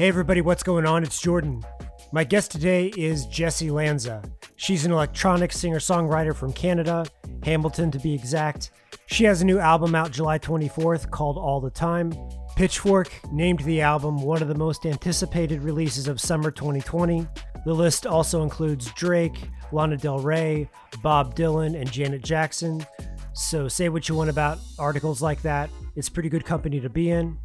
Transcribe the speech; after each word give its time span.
Hey, 0.00 0.08
everybody, 0.08 0.40
what's 0.40 0.62
going 0.62 0.86
on? 0.86 1.02
It's 1.02 1.20
Jordan. 1.20 1.62
My 2.10 2.24
guest 2.24 2.50
today 2.50 2.86
is 2.96 3.26
Jessy 3.26 3.70
Lanza. 3.70 4.22
She's 4.56 4.86
an 4.86 4.92
electronic 4.92 5.52
singer 5.52 5.78
songwriter 5.78 6.34
from 6.34 6.54
Canada, 6.54 7.04
Hamilton 7.42 7.90
to 7.90 7.98
be 7.98 8.14
exact. 8.14 8.70
She 9.04 9.24
has 9.24 9.42
a 9.42 9.44
new 9.44 9.58
album 9.58 9.94
out 9.94 10.10
July 10.10 10.38
24th 10.38 11.10
called 11.10 11.36
All 11.36 11.60
the 11.60 11.68
Time. 11.68 12.14
Pitchfork 12.56 13.12
named 13.30 13.60
the 13.60 13.82
album 13.82 14.22
one 14.22 14.40
of 14.40 14.48
the 14.48 14.54
most 14.54 14.86
anticipated 14.86 15.60
releases 15.60 16.08
of 16.08 16.18
summer 16.18 16.50
2020. 16.50 17.26
The 17.66 17.74
list 17.74 18.06
also 18.06 18.42
includes 18.42 18.90
Drake, 18.94 19.50
Lana 19.70 19.98
Del 19.98 20.20
Rey, 20.20 20.70
Bob 21.02 21.36
Dylan, 21.36 21.78
and 21.78 21.92
Janet 21.92 22.24
Jackson. 22.24 22.86
So 23.34 23.68
say 23.68 23.90
what 23.90 24.08
you 24.08 24.14
want 24.14 24.30
about 24.30 24.60
articles 24.78 25.20
like 25.20 25.42
that. 25.42 25.68
It's 25.94 26.08
pretty 26.08 26.30
good 26.30 26.46
company 26.46 26.80
to 26.80 26.88
be 26.88 27.10
in. 27.10 27.36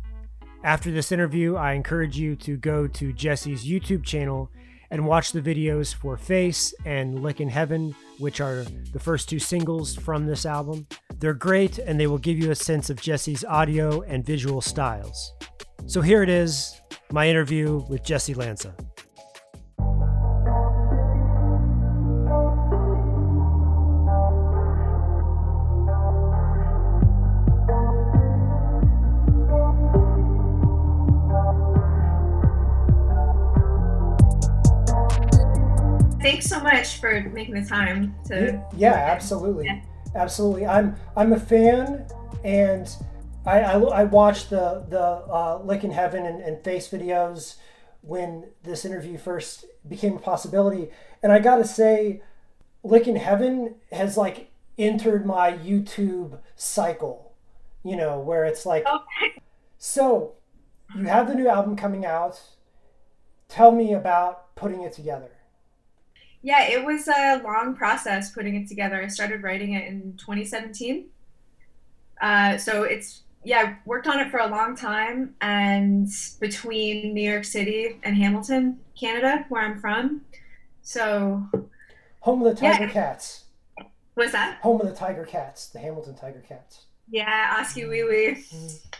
After 0.65 0.89
this 0.89 1.11
interview, 1.11 1.57
I 1.57 1.73
encourage 1.73 2.17
you 2.17 2.35
to 2.37 2.57
go 2.57 2.87
to 2.87 3.13
Jessy's 3.13 3.67
YouTube 3.67 4.03
channel 4.03 4.49
and 4.89 5.05
watch 5.05 5.31
the 5.31 5.39
videos 5.39 5.93
for 5.93 6.17
Face 6.17 6.73
and 6.85 7.21
Lick 7.21 7.39
in 7.39 7.49
Heaven, 7.49 7.93
which 8.17 8.41
are 8.41 8.65
the 8.91 8.97
first 8.97 9.29
two 9.29 9.37
singles 9.37 9.95
from 9.95 10.25
this 10.25 10.43
album. 10.43 10.87
They're 11.19 11.35
great 11.35 11.77
and 11.77 11.99
they 11.99 12.07
will 12.07 12.17
give 12.17 12.39
you 12.39 12.49
a 12.49 12.55
sense 12.55 12.89
of 12.89 12.99
Jessy's 12.99 13.45
audio 13.45 14.01
and 14.01 14.25
visual 14.25 14.59
styles. 14.59 15.33
So 15.85 16.01
here 16.01 16.23
it 16.23 16.29
is 16.29 16.81
my 17.11 17.29
interview 17.29 17.85
with 17.87 18.03
Jessy 18.03 18.33
Lanza. 18.33 18.75
Much 36.75 36.97
for 36.99 37.21
making 37.29 37.55
the 37.55 37.65
time 37.65 38.15
to. 38.27 38.61
Yeah, 38.75 38.93
absolutely, 38.93 39.65
yeah. 39.65 39.81
absolutely. 40.15 40.65
I'm 40.65 40.95
I'm 41.15 41.33
a 41.33 41.39
fan, 41.39 42.05
and 42.43 42.89
I 43.45 43.61
I, 43.61 43.79
I 43.79 44.03
watched 44.03 44.49
the 44.49 44.85
the 44.89 45.01
uh, 45.01 45.61
Lick 45.63 45.83
in 45.83 45.91
Heaven 45.91 46.25
and, 46.25 46.41
and 46.41 46.63
Face 46.63 46.89
videos 46.89 47.55
when 48.01 48.47
this 48.63 48.85
interview 48.85 49.17
first 49.17 49.65
became 49.87 50.15
a 50.15 50.19
possibility, 50.19 50.89
and 51.23 51.31
I 51.31 51.39
gotta 51.39 51.65
say, 51.65 52.21
Lick 52.83 53.07
in 53.07 53.15
Heaven 53.15 53.75
has 53.91 54.17
like 54.17 54.51
entered 54.77 55.25
my 55.25 55.53
YouTube 55.53 56.39
cycle. 56.55 57.33
You 57.83 57.95
know, 57.95 58.19
where 58.19 58.45
it's 58.45 58.65
like, 58.65 58.83
okay. 58.87 59.39
so 59.77 60.33
you 60.95 61.05
have 61.05 61.27
the 61.27 61.35
new 61.35 61.47
album 61.47 61.75
coming 61.75 62.03
out. 62.03 62.41
Tell 63.47 63.71
me 63.71 63.93
about 63.93 64.55
putting 64.55 64.81
it 64.81 64.91
together. 64.91 65.34
Yeah, 66.45 66.67
it 66.67 66.85
was 66.85 67.07
a 67.07 67.41
long 67.43 67.75
process 67.75 68.29
putting 68.29 68.53
it 68.55 68.67
together. 68.67 69.01
I 69.01 69.07
started 69.07 69.41
writing 69.41 69.73
it 69.73 69.87
in 69.87 70.15
2017. 70.17 71.07
Uh, 72.21 72.59
so 72.59 72.83
it's 72.83 73.23
yeah, 73.43 73.77
worked 73.87 74.05
on 74.05 74.19
it 74.19 74.29
for 74.29 74.37
a 74.37 74.45
long 74.45 74.75
time, 74.75 75.33
and 75.41 76.07
between 76.39 77.15
New 77.15 77.27
York 77.27 77.45
City 77.45 77.99
and 78.03 78.15
Hamilton, 78.15 78.77
Canada, 78.95 79.43
where 79.49 79.63
I'm 79.63 79.79
from. 79.79 80.21
So 80.83 81.43
home 82.19 82.43
of 82.43 82.55
the 82.55 82.61
Tiger 82.61 82.85
yeah. 82.85 82.91
Cats. 82.91 83.45
What's 84.13 84.33
that? 84.33 84.59
Home 84.61 84.79
of 84.81 84.87
the 84.87 84.93
Tiger 84.93 85.25
Cats, 85.25 85.69
the 85.69 85.79
Hamilton 85.79 86.13
Tiger 86.13 86.43
Cats. 86.47 86.85
Yeah, 87.09 87.55
Oskee 87.57 87.85
Wee 87.85 88.03
Wee. 88.03 88.45
Mm-hmm 88.53 88.99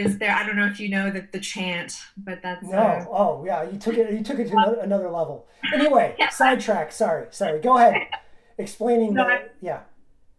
is 0.00 0.18
there 0.18 0.34
i 0.34 0.44
don't 0.46 0.56
know 0.56 0.66
if 0.66 0.80
you 0.80 0.88
know 0.88 1.10
that 1.10 1.32
the 1.32 1.38
chant 1.38 2.00
but 2.16 2.40
that's 2.42 2.62
no. 2.66 3.06
oh 3.10 3.44
yeah 3.44 3.62
you 3.62 3.78
took 3.78 3.96
it 3.96 4.12
you 4.12 4.22
took 4.22 4.38
it 4.38 4.48
to 4.48 4.52
another, 4.52 4.80
another 4.80 5.10
level. 5.10 5.46
Anyway 5.72 6.14
yeah. 6.18 6.30
sidetrack 6.30 6.90
sorry 6.92 7.26
sorry. 7.30 7.60
Go 7.60 7.76
ahead. 7.76 8.08
Explaining 8.58 9.14
no, 9.14 9.26
that 9.26 9.54
yeah. 9.60 9.80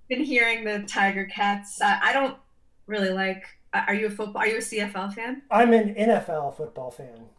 been 0.09 0.24
hearing 0.24 0.63
the 0.63 0.80
tiger 0.88 1.25
cats. 1.25 1.81
Uh, 1.81 2.00
i 2.02 2.12
don't 2.13 2.38
really 2.88 3.09
like 3.09 3.46
are 3.74 3.94
you 3.94 4.08
a 4.08 4.09
football 4.09 4.41
are 4.41 4.47
you 4.47 4.58
a 4.58 4.59
cfl 4.59 5.13
fan? 5.13 5.41
I'm 5.50 5.74
an 5.74 5.96
nfl 5.96 6.56
football 6.56 6.91
fan. 6.91 7.30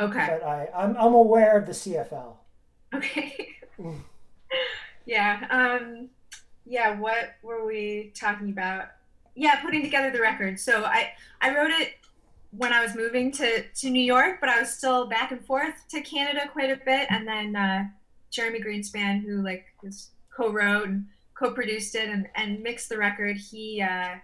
Okay. 0.00 0.26
But 0.28 0.46
i 0.46 0.68
i'm, 0.74 0.96
I'm 0.96 1.14
aware 1.14 1.56
of 1.56 1.66
the 1.66 1.72
cfl 1.72 2.36
okay. 2.94 3.48
Mm. 3.80 4.00
yeah 5.06 5.46
um 5.48 6.10
yeah 6.66 7.00
what 7.00 7.36
were 7.42 7.64
we 7.64 8.12
talking 8.14 8.50
about 8.50 8.88
yeah, 9.34 9.60
putting 9.62 9.82
together 9.82 10.10
the 10.10 10.20
record. 10.20 10.58
So 10.60 10.84
I 10.84 11.12
I 11.40 11.54
wrote 11.54 11.70
it 11.70 11.94
when 12.50 12.72
I 12.72 12.82
was 12.82 12.94
moving 12.94 13.30
to 13.32 13.62
to 13.62 13.90
New 13.90 14.02
York, 14.02 14.38
but 14.40 14.48
I 14.48 14.60
was 14.60 14.72
still 14.72 15.06
back 15.06 15.30
and 15.32 15.44
forth 15.44 15.74
to 15.90 16.00
Canada 16.00 16.48
quite 16.52 16.70
a 16.70 16.84
bit. 16.84 17.06
And 17.10 17.26
then 17.26 17.56
uh, 17.56 17.84
Jeremy 18.30 18.60
Greenspan, 18.60 19.22
who 19.22 19.42
like 19.42 19.66
was 19.82 20.10
co-wrote 20.34 20.88
and 20.88 21.06
co-produced 21.34 21.94
it 21.94 22.08
and, 22.08 22.28
and 22.34 22.62
mixed 22.62 22.88
the 22.88 22.98
record, 22.98 23.36
he 23.36 23.82
uh, 23.82 24.16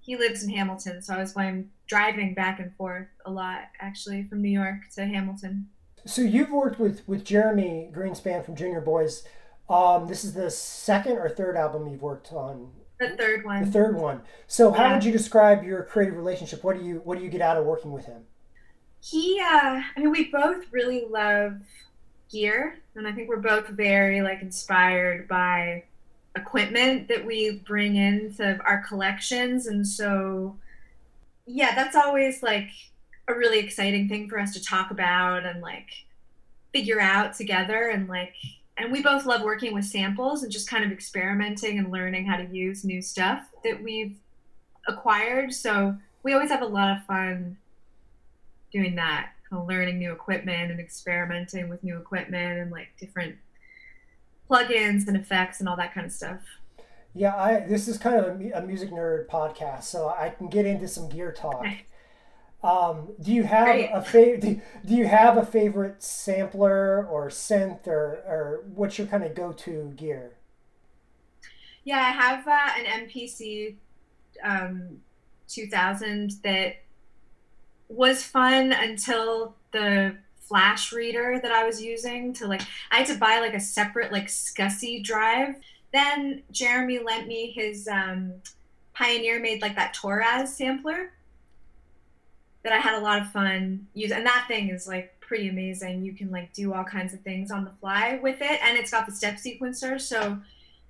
he 0.00 0.16
lives 0.16 0.44
in 0.44 0.50
Hamilton, 0.50 1.02
so 1.02 1.14
I 1.14 1.18
was 1.18 1.34
driving 1.88 2.34
back 2.34 2.60
and 2.60 2.74
forth 2.76 3.08
a 3.24 3.30
lot 3.30 3.62
actually 3.80 4.24
from 4.24 4.40
New 4.40 4.50
York 4.50 4.88
to 4.94 5.04
Hamilton. 5.04 5.68
So 6.04 6.22
you've 6.22 6.50
worked 6.50 6.78
with 6.78 7.02
with 7.08 7.24
Jeremy 7.24 7.90
Greenspan 7.92 8.44
from 8.44 8.54
Junior 8.54 8.80
Boys. 8.80 9.24
Um, 9.68 10.06
this 10.06 10.22
is 10.22 10.34
the 10.34 10.48
second 10.48 11.18
or 11.18 11.28
third 11.28 11.56
album 11.56 11.88
you've 11.88 12.02
worked 12.02 12.32
on 12.32 12.70
the 12.98 13.10
third 13.16 13.44
one. 13.44 13.64
The 13.64 13.70
third 13.70 13.96
one. 13.96 14.22
So, 14.46 14.72
how 14.72 14.94
would 14.94 15.04
you 15.04 15.12
describe 15.12 15.64
your 15.64 15.82
creative 15.84 16.16
relationship? 16.16 16.64
What 16.64 16.78
do 16.78 16.84
you 16.84 17.00
What 17.04 17.18
do 17.18 17.24
you 17.24 17.30
get 17.30 17.40
out 17.40 17.56
of 17.56 17.64
working 17.64 17.92
with 17.92 18.06
him? 18.06 18.22
He, 19.00 19.40
uh, 19.40 19.80
I 19.96 19.98
mean, 19.98 20.10
we 20.10 20.30
both 20.30 20.64
really 20.72 21.06
love 21.08 21.58
gear, 22.30 22.78
and 22.94 23.06
I 23.06 23.12
think 23.12 23.28
we're 23.28 23.36
both 23.36 23.68
very 23.68 24.22
like 24.22 24.42
inspired 24.42 25.28
by 25.28 25.84
equipment 26.34 27.08
that 27.08 27.24
we 27.24 27.62
bring 27.66 27.96
into 27.96 28.58
our 28.64 28.82
collections, 28.86 29.66
and 29.66 29.86
so 29.86 30.56
yeah, 31.46 31.74
that's 31.74 31.96
always 31.96 32.42
like 32.42 32.70
a 33.28 33.34
really 33.34 33.58
exciting 33.58 34.08
thing 34.08 34.28
for 34.28 34.38
us 34.38 34.52
to 34.54 34.62
talk 34.62 34.90
about 34.90 35.44
and 35.44 35.60
like 35.60 35.88
figure 36.72 37.00
out 37.00 37.34
together 37.34 37.88
and 37.88 38.08
like 38.08 38.34
and 38.78 38.92
we 38.92 39.02
both 39.02 39.24
love 39.24 39.42
working 39.42 39.72
with 39.72 39.84
samples 39.84 40.42
and 40.42 40.52
just 40.52 40.68
kind 40.68 40.84
of 40.84 40.92
experimenting 40.92 41.78
and 41.78 41.90
learning 41.90 42.26
how 42.26 42.36
to 42.36 42.46
use 42.46 42.84
new 42.84 43.00
stuff 43.00 43.48
that 43.64 43.82
we've 43.82 44.16
acquired. 44.86 45.52
So 45.52 45.96
we 46.22 46.34
always 46.34 46.50
have 46.50 46.62
a 46.62 46.66
lot 46.66 46.96
of 46.96 47.04
fun 47.04 47.56
doing 48.72 48.96
that, 48.96 49.30
kind 49.48 49.62
of 49.62 49.68
learning 49.68 49.98
new 49.98 50.12
equipment 50.12 50.70
and 50.70 50.80
experimenting 50.80 51.68
with 51.68 51.82
new 51.82 51.96
equipment 51.96 52.58
and 52.58 52.70
like 52.70 52.88
different 53.00 53.36
plugins 54.50 55.08
and 55.08 55.16
effects 55.16 55.60
and 55.60 55.68
all 55.68 55.76
that 55.76 55.94
kind 55.94 56.06
of 56.06 56.12
stuff. 56.12 56.40
Yeah, 57.14 57.34
I 57.34 57.60
this 57.60 57.88
is 57.88 57.96
kind 57.96 58.16
of 58.16 58.40
a, 58.40 58.50
a 58.58 58.62
music 58.62 58.90
nerd 58.90 59.26
podcast, 59.26 59.84
so 59.84 60.08
I 60.08 60.28
can 60.28 60.48
get 60.48 60.66
into 60.66 60.86
some 60.86 61.08
gear 61.08 61.32
talk. 61.32 61.64
Um, 62.66 63.12
do 63.22 63.32
you 63.32 63.44
have 63.44 63.66
Great. 63.66 63.90
a 63.92 64.02
favorite? 64.02 64.40
Do, 64.40 64.60
do, 64.84 64.94
you 64.94 65.06
have 65.06 65.36
a 65.36 65.46
favorite 65.46 66.02
sampler 66.02 67.06
or 67.06 67.28
synth 67.28 67.86
or 67.86 68.24
or 68.26 68.64
what's 68.74 68.98
your 68.98 69.06
kind 69.06 69.22
of 69.22 69.36
go 69.36 69.52
to 69.52 69.92
gear? 69.94 70.32
Yeah, 71.84 71.98
I 71.98 72.10
have 72.10 72.48
uh, 72.48 72.70
an 72.76 73.06
MPC 73.06 73.76
um, 74.42 75.00
2000 75.48 76.32
that 76.42 76.78
was 77.88 78.24
fun 78.24 78.72
until 78.72 79.54
the 79.70 80.16
flash 80.40 80.92
reader 80.92 81.38
that 81.40 81.52
I 81.52 81.64
was 81.64 81.80
using 81.80 82.32
to 82.34 82.48
like 82.48 82.62
I 82.90 82.98
had 82.98 83.06
to 83.06 83.14
buy 83.14 83.38
like 83.38 83.54
a 83.54 83.60
separate 83.60 84.10
like 84.10 84.26
SCSI 84.26 85.04
drive. 85.04 85.54
Then 85.92 86.42
Jeremy 86.50 86.98
lent 86.98 87.28
me 87.28 87.52
his 87.52 87.86
um, 87.86 88.32
Pioneer 88.92 89.38
made 89.38 89.62
like 89.62 89.76
that 89.76 89.94
Toraiz 89.94 90.48
sampler 90.48 91.12
that 92.66 92.72
I 92.72 92.78
had 92.78 92.98
a 92.98 93.00
lot 93.00 93.22
of 93.22 93.30
fun 93.30 93.86
use 93.94 94.10
and 94.10 94.26
that 94.26 94.46
thing 94.48 94.70
is 94.70 94.88
like 94.88 95.20
pretty 95.20 95.48
amazing. 95.48 96.04
You 96.04 96.12
can 96.12 96.32
like 96.32 96.52
do 96.52 96.74
all 96.74 96.82
kinds 96.82 97.14
of 97.14 97.20
things 97.20 97.52
on 97.52 97.64
the 97.64 97.70
fly 97.80 98.18
with 98.20 98.38
it 98.40 98.60
and 98.60 98.76
it's 98.76 98.90
got 98.90 99.06
the 99.06 99.12
step 99.12 99.36
sequencer. 99.36 100.00
So 100.00 100.38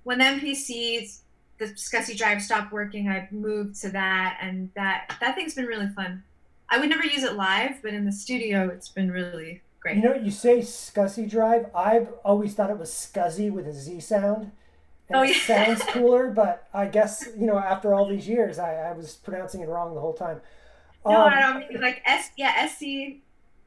when 0.03 0.17
the 0.17 0.25
MPCs 0.25 1.19
the 1.59 1.65
SCSI 1.65 2.17
drive 2.17 2.41
stopped 2.41 2.71
working, 2.71 3.09
I 3.09 3.27
moved 3.29 3.79
to 3.81 3.89
that 3.89 4.39
and 4.41 4.71
that 4.73 5.15
that 5.21 5.35
thing's 5.35 5.53
been 5.53 5.67
really 5.67 5.89
fun. 5.89 6.23
I 6.67 6.79
would 6.79 6.89
never 6.89 7.05
use 7.05 7.21
it 7.21 7.35
live, 7.35 7.83
but 7.83 7.93
in 7.93 8.05
the 8.05 8.11
studio 8.11 8.69
it's 8.69 8.89
been 8.89 9.11
really 9.11 9.61
great. 9.79 9.97
You 9.97 10.01
know, 10.01 10.15
you 10.15 10.31
say 10.31 10.61
SCSI 10.61 11.29
drive. 11.29 11.67
I've 11.75 12.09
always 12.25 12.55
thought 12.55 12.71
it 12.71 12.79
was 12.79 12.89
scuzzy 12.89 13.51
with 13.51 13.67
a 13.67 13.73
Z 13.73 13.99
sound. 13.99 14.51
And 15.09 15.17
oh, 15.19 15.21
yeah. 15.21 15.35
it 15.35 15.41
sounds 15.43 15.83
cooler, 15.83 16.31
but 16.35 16.67
I 16.73 16.87
guess, 16.87 17.29
you 17.37 17.45
know, 17.45 17.59
after 17.59 17.93
all 17.93 18.09
these 18.09 18.27
years, 18.27 18.57
I, 18.57 18.73
I 18.73 18.93
was 18.93 19.13
pronouncing 19.13 19.61
it 19.61 19.69
wrong 19.69 19.93
the 19.93 20.01
whole 20.01 20.15
time. 20.15 20.41
No, 21.07 21.21
um, 21.21 21.33
I 21.33 21.39
don't 21.39 21.59
mean 21.69 21.81
like 21.81 22.01
S. 22.05 22.31
Yeah, 22.37 22.67
SC, 22.67 23.21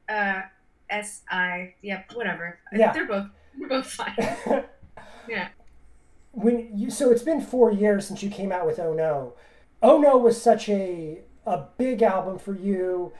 uh, 0.09 0.43
SI. 0.91 1.75
Yeah, 1.83 2.03
whatever. 2.15 2.59
Yeah, 2.73 2.93
they're 2.93 3.07
both 3.07 3.27
they're 3.59 3.69
both 3.69 3.87
fine. 3.87 4.15
yeah. 5.29 5.49
When 6.33 6.71
you 6.77 6.91
so 6.91 7.11
it's 7.11 7.23
been 7.23 7.41
four 7.41 7.73
years 7.73 8.07
since 8.07 8.23
you 8.23 8.31
came 8.31 8.53
out 8.53 8.67
with 8.67 8.79
Oh 8.79 8.93
No. 8.93 9.35
Oh 9.83 9.99
No 9.99 10.17
was 10.17 10.41
such 10.41 10.69
a 10.69 11.21
a 11.47 11.65
big 11.79 12.03
album 12.03 12.39
for 12.39 12.55
you. 12.55 13.13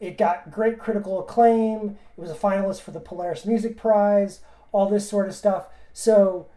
it 0.00 0.18
got 0.18 0.50
great 0.50 0.78
critical 0.78 1.20
acclaim. 1.20 1.98
It 2.16 2.20
was 2.20 2.30
a 2.30 2.34
finalist 2.34 2.80
for 2.82 2.90
the 2.90 3.00
Polaris 3.00 3.46
Music 3.46 3.76
Prize, 3.76 4.40
all 4.72 4.88
this 4.88 5.08
sort 5.08 5.28
of 5.28 5.34
stuff. 5.34 5.66
So, 5.92 6.48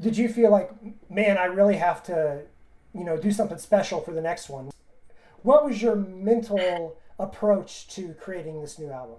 did 0.00 0.16
you 0.16 0.28
feel 0.28 0.50
like, 0.50 0.70
man, 1.10 1.38
I 1.38 1.44
really 1.46 1.76
have 1.76 2.02
to, 2.04 2.42
you 2.94 3.04
know, 3.04 3.16
do 3.16 3.32
something 3.32 3.58
special 3.58 4.00
for 4.00 4.12
the 4.12 4.20
next 4.20 4.48
one? 4.48 4.70
What 5.48 5.64
was 5.64 5.80
your 5.80 5.96
mental 5.96 6.98
approach 7.18 7.88
to 7.94 8.12
creating 8.20 8.60
this 8.60 8.78
new 8.78 8.90
album? 8.90 9.16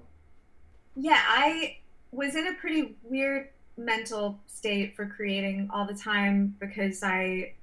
Yeah, 0.96 1.20
I 1.28 1.78
was 2.12 2.36
in 2.36 2.46
a 2.46 2.54
pretty 2.54 2.98
weird 3.02 3.50
mental 3.78 4.40
state 4.46 4.96
for 4.96 5.08
creating 5.08 5.72
all 5.74 5.88
the 5.88 5.96
time 5.96 6.56
because 6.60 7.02
I, 7.02 7.54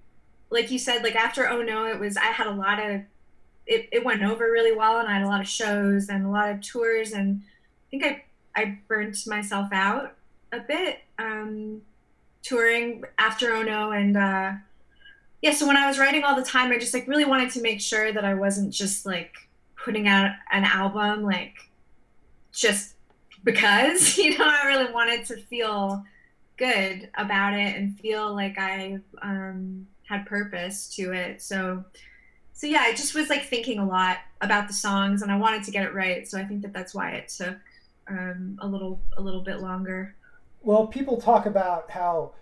like 0.51 0.73
you 0.73 0.81
said, 0.81 1.05
like 1.05 1.15
after 1.15 1.49
Oh 1.49 1.63
No, 1.63 1.87
it 1.87 2.01
was, 2.01 2.17
I 2.17 2.33
had 2.33 2.49
a 2.49 2.51
lot 2.51 2.81
of 2.81 3.03
it, 3.69 3.89
it 3.93 4.05
went 4.05 4.25
over 4.25 4.51
really 4.51 4.75
well 4.75 4.99
and 4.99 5.09
I 5.09 5.13
had 5.13 5.23
a 5.23 5.29
lot 5.29 5.41
of 5.41 5.47
shows 5.47 6.09
and 6.09 6.27
a 6.27 6.29
lot 6.29 6.51
of 6.51 6.61
tours 6.61 7.13
and 7.13 7.43
I 7.45 7.91
think 7.93 8.05
I 8.05 8.25
I 8.57 8.79
burnt 8.89 9.29
myself 9.29 9.69
out 9.73 10.17
a 10.51 10.59
bit 10.59 10.99
um, 11.21 11.83
touring 12.43 13.05
after 13.17 13.53
Oh 13.53 13.63
No 13.63 13.93
and 13.93 14.17
uh, 14.17 14.53
yeah 15.43 15.53
so 15.53 15.67
when 15.67 15.77
I 15.77 15.87
was 15.87 15.99
writing 15.99 16.25
all 16.25 16.35
the 16.35 16.44
time 16.44 16.71
I 16.71 16.79
just 16.79 16.94
like 16.94 17.09
really 17.09 17.25
wanted 17.25 17.50
to 17.50 17.61
make 17.61 17.81
sure 17.81 18.12
that 18.12 18.25
I 18.25 18.35
wasn't 18.35 18.73
just 18.73 19.06
like 19.06 19.35
putting 19.83 20.09
out 20.09 20.33
an 20.53 20.65
album 20.65 21.23
like 21.23 21.55
just 22.53 22.94
because 23.44 24.17
you 24.19 24.37
know 24.38 24.47
I 24.47 24.67
really 24.67 24.93
wanted 24.93 25.25
to 25.27 25.37
feel 25.37 26.05
good 26.56 27.11
about 27.17 27.55
it 27.55 27.77
and 27.77 27.99
feel 28.00 28.35
like 28.35 28.59
I 28.59 28.99
um, 29.21 29.87
had 30.09 30.25
purpose 30.25 30.94
to 30.97 31.12
it 31.12 31.43
so 31.43 31.85
so 32.56 32.67
yeah, 32.67 32.81
I 32.81 32.94
just 32.94 33.15
was 33.15 33.29
like 33.29 33.44
thinking 33.44 33.79
a 33.79 33.87
lot 33.87 34.17
about 34.41 34.67
the 34.67 34.73
songs, 34.73 35.21
and 35.21 35.31
I 35.31 35.37
wanted 35.37 35.62
to 35.65 35.71
get 35.71 35.85
it 35.85 35.93
right. 35.93 36.27
So 36.27 36.39
I 36.39 36.44
think 36.44 36.62
that 36.62 36.73
that's 36.73 36.94
why 36.94 37.11
it 37.11 37.29
took 37.29 37.59
um, 38.09 38.59
a 38.62 38.67
little 38.67 38.99
a 39.19 39.21
little 39.21 39.43
bit 39.43 39.61
longer. 39.61 40.15
Well, 40.62 40.87
people 40.87 41.21
talk 41.21 41.44
about 41.44 41.91
how 41.91 42.32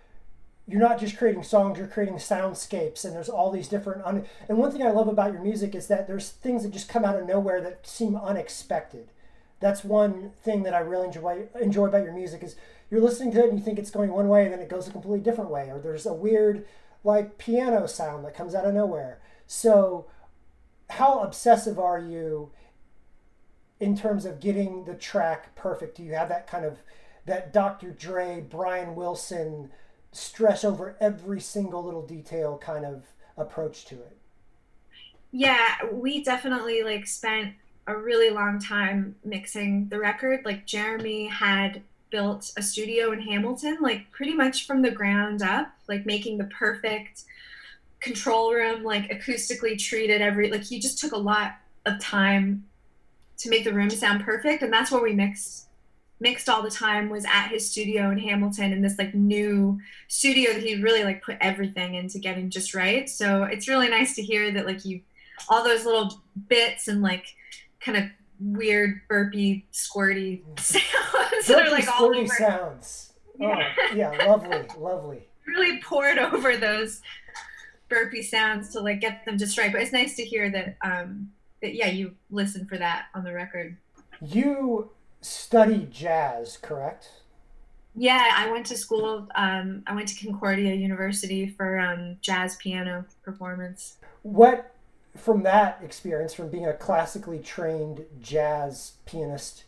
you're 0.67 0.81
not 0.81 0.99
just 0.99 1.17
creating 1.17 1.43
songs; 1.43 1.77
you're 1.77 1.87
creating 1.87 2.15
soundscapes, 2.15 3.05
and 3.05 3.15
there's 3.15 3.29
all 3.29 3.51
these 3.51 3.67
different. 3.67 4.05
Un- 4.05 4.25
and 4.49 4.57
one 4.57 4.71
thing 4.71 4.83
I 4.83 4.91
love 4.91 5.07
about 5.07 5.33
your 5.33 5.41
music 5.41 5.75
is 5.75 5.87
that 5.87 6.07
there's 6.07 6.29
things 6.29 6.63
that 6.63 6.71
just 6.71 6.89
come 6.89 7.05
out 7.05 7.19
of 7.19 7.27
nowhere 7.27 7.61
that 7.61 7.87
seem 7.87 8.15
unexpected. 8.15 9.09
That's 9.59 9.83
one 9.83 10.31
thing 10.43 10.63
that 10.63 10.73
I 10.73 10.79
really 10.79 11.07
enjoy 11.07 11.47
enjoy 11.61 11.87
about 11.87 12.03
your 12.03 12.13
music 12.13 12.43
is 12.43 12.55
you're 12.89 13.01
listening 13.01 13.31
to 13.33 13.39
it 13.39 13.49
and 13.49 13.57
you 13.57 13.63
think 13.63 13.79
it's 13.79 13.91
going 13.91 14.11
one 14.11 14.27
way, 14.27 14.43
and 14.43 14.53
then 14.53 14.61
it 14.61 14.69
goes 14.69 14.87
a 14.87 14.91
completely 14.91 15.21
different 15.21 15.51
way, 15.51 15.69
or 15.69 15.79
there's 15.79 16.05
a 16.05 16.13
weird 16.13 16.65
like 17.03 17.37
piano 17.37 17.87
sound 17.87 18.25
that 18.25 18.35
comes 18.35 18.55
out 18.55 18.65
of 18.65 18.73
nowhere 18.73 19.19
so, 19.47 20.07
how 20.89 21.19
obsessive 21.19 21.79
are 21.79 21.99
you 21.99 22.51
in 23.79 23.95
terms 23.95 24.25
of 24.25 24.39
getting 24.39 24.85
the 24.85 24.95
track 24.95 25.55
perfect? 25.55 25.97
Do 25.97 26.03
you 26.03 26.13
have 26.13 26.29
that 26.29 26.47
kind 26.47 26.65
of 26.65 26.79
that 27.25 27.51
Dr. 27.51 27.91
Dre, 27.91 28.39
Brian 28.41 28.95
Wilson 28.95 29.71
stress 30.15 30.63
over 30.63 30.95
every 30.99 31.41
single 31.41 31.83
little 31.83 32.05
detail 32.05 32.57
kind 32.57 32.85
of 32.85 33.03
approach 33.37 33.85
to 33.85 33.95
it? 33.95 34.17
Yeah, 35.31 35.75
we 35.91 36.23
definitely 36.23 36.83
like 36.83 37.05
spent 37.05 37.53
a 37.87 37.95
really 37.95 38.29
long 38.29 38.59
time 38.59 39.15
mixing 39.23 39.89
the 39.89 39.99
record. 39.99 40.45
Like 40.45 40.65
Jeremy 40.65 41.27
had 41.27 41.81
built 42.09 42.51
a 42.57 42.61
studio 42.61 43.11
in 43.11 43.19
Hamilton, 43.21 43.77
like 43.81 44.09
pretty 44.11 44.33
much 44.33 44.65
from 44.65 44.81
the 44.81 44.91
ground 44.91 45.41
up, 45.41 45.73
like 45.87 46.05
making 46.05 46.37
the 46.37 46.45
perfect 46.45 47.23
control 47.99 48.53
room 48.53 48.83
like 48.83 49.09
acoustically 49.09 49.77
treated 49.77 50.21
every 50.21 50.51
like 50.51 50.63
he 50.63 50.79
just 50.79 50.99
took 50.99 51.11
a 51.11 51.17
lot 51.17 51.53
of 51.87 51.99
time 51.99 52.63
to 53.35 53.49
make 53.49 53.63
the 53.63 53.73
room 53.73 53.89
sound 53.89 54.23
perfect 54.23 54.61
and 54.61 54.71
that's 54.71 54.91
where 54.91 55.01
we 55.01 55.11
mixed 55.11 55.65
mixed 56.19 56.47
all 56.47 56.61
the 56.61 56.71
time 56.71 57.09
was 57.09 57.25
at 57.25 57.49
his 57.49 57.69
studio 57.69 58.09
in 58.09 58.17
Hamilton 58.17 58.71
in 58.71 58.81
this 58.81 58.97
like 58.97 59.13
new 59.13 59.79
studio 60.07 60.53
that 60.53 60.63
he 60.63 60.81
really 60.81 61.03
like 61.03 61.21
put 61.21 61.37
everything 61.41 61.95
into 61.95 62.19
getting 62.19 62.49
just 62.49 62.73
right. 62.73 63.09
So 63.09 63.43
it's 63.43 63.67
really 63.67 63.89
nice 63.89 64.15
to 64.15 64.21
hear 64.21 64.51
that 64.51 64.65
like 64.65 64.85
you 64.85 65.01
all 65.49 65.63
those 65.63 65.85
little 65.85 66.21
bits 66.47 66.87
and 66.87 67.01
like 67.01 67.25
kind 67.81 67.97
of 67.97 68.05
weird 68.39 69.01
burpy 69.09 69.65
squirty 69.71 70.41
sounds 70.59 71.47
that 71.47 71.67
are 71.67 71.71
like 71.71 71.87
all 71.87 72.15
over. 72.15 72.27
sounds. 72.27 73.13
Oh 73.41 73.61
yeah 73.93 74.11
lovely 74.25 74.61
lovely. 74.77 75.23
Really 75.47 75.79
poured 75.79 76.17
over 76.17 76.57
those 76.57 77.01
burpy 77.87 78.23
sounds 78.23 78.69
to 78.69 78.79
like 78.79 78.99
get 78.99 79.25
them 79.25 79.37
just 79.37 79.59
right. 79.59 79.71
But 79.71 79.81
it's 79.81 79.93
nice 79.93 80.15
to 80.15 80.23
hear 80.23 80.49
that 80.49 80.77
um 80.81 81.29
that 81.61 81.75
yeah, 81.75 81.87
you 81.87 82.15
listen 82.31 82.65
for 82.65 82.77
that 82.77 83.05
on 83.13 83.23
the 83.23 83.31
record. 83.31 83.77
You 84.21 84.89
study 85.25 85.87
jazz, 85.91 86.57
correct? 86.61 87.09
Yeah, 87.95 88.31
I 88.35 88.51
went 88.51 88.65
to 88.67 88.77
school. 88.77 89.27
Um, 89.35 89.83
I 89.87 89.95
went 89.95 90.09
to 90.09 90.25
Concordia 90.25 90.73
University 90.73 91.47
for 91.47 91.79
um, 91.79 92.17
jazz 92.21 92.57
piano 92.57 93.05
performance. 93.23 93.97
What, 94.23 94.75
from 95.15 95.43
that 95.43 95.79
experience, 95.83 96.33
from 96.33 96.49
being 96.49 96.65
a 96.65 96.73
classically 96.73 97.39
trained 97.39 98.05
jazz 98.21 98.93
pianist, 99.05 99.63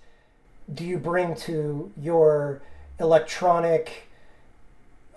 do 0.74 0.84
you 0.84 0.98
bring 0.98 1.36
to 1.36 1.92
your 1.96 2.62
electronic 3.00 4.08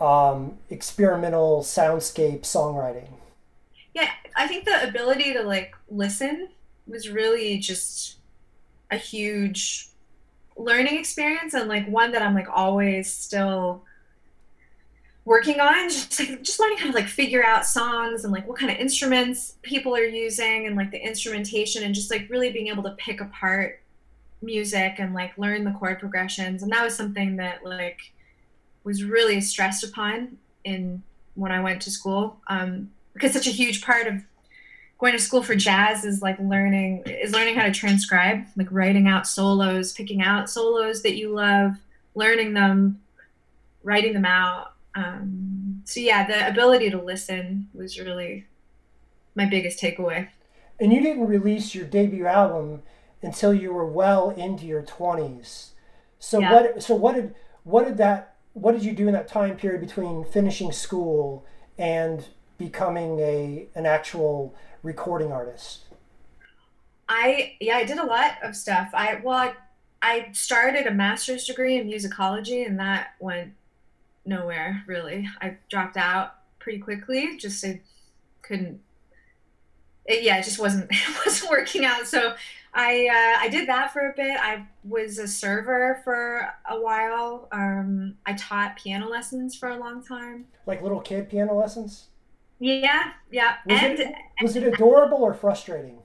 um, 0.01 0.59
experimental 0.71 1.63
soundscape 1.63 2.43
songwriting? 2.43 3.09
Yeah, 3.93 4.09
I 4.37 4.47
think 4.47 4.65
the 4.65 4.89
ability 4.89 5.33
to 5.33 5.43
like 5.43 5.75
listen 5.89 6.49
was 6.87 7.11
really 7.11 7.59
just 7.59 8.19
a 8.91 8.97
huge 8.97 9.90
learning 10.63 10.99
experience 10.99 11.55
and 11.55 11.69
like 11.69 11.89
one 11.89 12.13
that 12.13 12.23
I'm 12.23 12.35
like 12.35 12.49
always 12.49 13.13
still 13.13 13.83
working 15.25 15.61
on 15.61 15.89
just 15.89 16.19
like 16.19 16.43
just 16.43 16.59
learning 16.59 16.79
how 16.79 16.87
to 16.87 16.93
like 16.93 17.07
figure 17.07 17.45
out 17.45 17.67
songs 17.67 18.25
and 18.25 18.33
like 18.33 18.49
what 18.49 18.59
kind 18.59 18.73
of 18.73 18.79
instruments 18.79 19.55
people 19.63 19.95
are 19.95 20.05
using 20.05 20.67
and 20.67 20.77
like 20.77 20.91
the 20.91 20.99
instrumentation 20.99 21.83
and 21.83 21.95
just 21.95 22.11
like 22.11 22.29
really 22.31 22.51
being 22.51 22.69
able 22.69 22.83
to 22.83 22.91
pick 22.93 23.21
apart 23.21 23.81
music 24.43 24.95
and 24.99 25.15
like 25.15 25.37
learn 25.39 25.65
the 25.65 25.73
chord 25.73 25.99
progressions. 25.99 26.63
And 26.63 26.73
that 26.73 26.83
was 26.83 26.97
something 26.97 27.37
that 27.37 27.65
like 27.65 28.01
was 28.85 29.05
really 29.05 29.41
stressed 29.41 29.85
upon 29.85 30.39
in 30.65 31.03
when 31.35 31.53
I 31.53 31.61
went 31.61 31.83
to 31.83 31.91
school 31.91 32.39
um, 32.49 32.91
because 33.13 33.33
such 33.33 33.47
a 33.47 33.51
huge 33.51 33.83
part 33.83 34.07
of 34.07 34.23
going 35.01 35.13
to 35.13 35.19
school 35.19 35.43
for 35.43 35.55
jazz 35.55 36.05
is 36.05 36.21
like 36.21 36.39
learning 36.39 37.03
is 37.07 37.33
learning 37.33 37.55
how 37.55 37.65
to 37.65 37.73
transcribe 37.73 38.45
like 38.57 38.71
writing 38.71 39.09
out 39.09 39.27
solos 39.27 39.93
picking 39.93 40.23
out 40.23 40.51
solos 40.51 41.03
that 41.03 41.17
you 41.17 41.31
love 41.31 41.73
learning 42.15 42.55
them 42.55 43.01
writing 43.83 44.13
them 44.13 44.27
out. 44.27 44.75
Um, 44.95 45.83
so 45.85 46.01
yeah 46.01 46.27
the 46.27 46.49
ability 46.49 46.91
to 46.91 47.01
listen 47.01 47.69
was 47.73 47.99
really 47.99 48.47
my 49.35 49.47
biggest 49.47 49.81
takeaway. 49.81 50.29
And 50.79 50.93
you 50.93 51.01
didn't 51.01 51.27
release 51.27 51.75
your 51.75 51.87
debut 51.87 52.27
album 52.27 52.83
until 53.23 53.55
you 53.55 53.73
were 53.73 53.87
well 53.87 54.31
into 54.31 54.67
your 54.67 54.83
20s 54.83 55.71
so 56.21 56.39
yeah. 56.39 56.53
what 56.53 56.83
so 56.83 56.95
what 56.95 57.15
did 57.15 57.35
what 57.65 57.87
did 57.87 57.97
that 57.97 58.37
what 58.53 58.73
did 58.73 58.85
you 58.85 58.93
do 58.93 59.09
in 59.09 59.15
that 59.15 59.27
time 59.27 59.57
period 59.57 59.81
between 59.81 60.25
finishing 60.25 60.71
school 60.71 61.45
and 61.79 62.29
becoming 62.59 63.19
a 63.21 63.67
an 63.75 63.87
actual 63.87 64.55
recording 64.83 65.33
artist? 65.33 65.85
I 67.09 67.57
yeah, 67.61 67.77
I 67.77 67.85
did 67.85 67.99
a 67.99 68.05
lot 68.05 68.37
of 68.43 68.55
stuff. 68.55 68.91
I 68.95 69.21
well, 69.23 69.37
I, 69.37 69.55
I 70.03 70.29
started 70.33 70.87
a 70.87 70.93
master's 70.93 71.45
degree 71.45 71.77
in 71.77 71.89
musicology, 71.89 72.67
and 72.67 72.79
that 72.79 73.15
went 73.19 73.53
nowhere 74.25 74.85
really. 74.87 75.29
I 75.41 75.57
dropped 75.69 75.97
out 75.97 76.35
pretty 76.61 76.79
quickly. 76.79 77.37
Just 77.37 77.65
I 77.65 77.81
couldn't. 78.43 78.81
It, 80.07 80.23
yeah, 80.23 80.39
it 80.39 80.45
just 80.45 80.59
wasn't 80.59 80.87
it 80.91 81.17
wasn't 81.27 81.51
working 81.51 81.85
out. 81.85 82.07
So 82.07 82.35
I 82.73 83.09
uh, 83.09 83.45
I 83.45 83.49
did 83.49 83.69
that 83.69 83.93
for 83.93 84.09
a 84.09 84.15
bit. 84.15 84.37
I 84.41 84.67
was 84.85 85.19
a 85.19 85.27
server 85.27 86.01
for 86.05 86.49
a 86.69 86.81
while. 86.81 87.49
Um, 87.51 88.15
I 88.25 88.35
taught 88.35 88.77
piano 88.77 89.09
lessons 89.09 89.57
for 89.57 89.71
a 89.71 89.77
long 89.77 90.05
time. 90.05 90.47
Like 90.65 90.81
little 90.81 91.01
kid 91.01 91.29
piano 91.29 91.55
lessons. 91.55 92.10
Yeah, 92.61 93.13
yeah. 93.33 93.57
Was, 93.67 93.83
and, 93.83 93.99
it, 93.99 94.15
was 94.43 94.57
it 94.57 94.63
adorable 94.63 95.19
or 95.19 95.35
frustrating? 95.35 95.99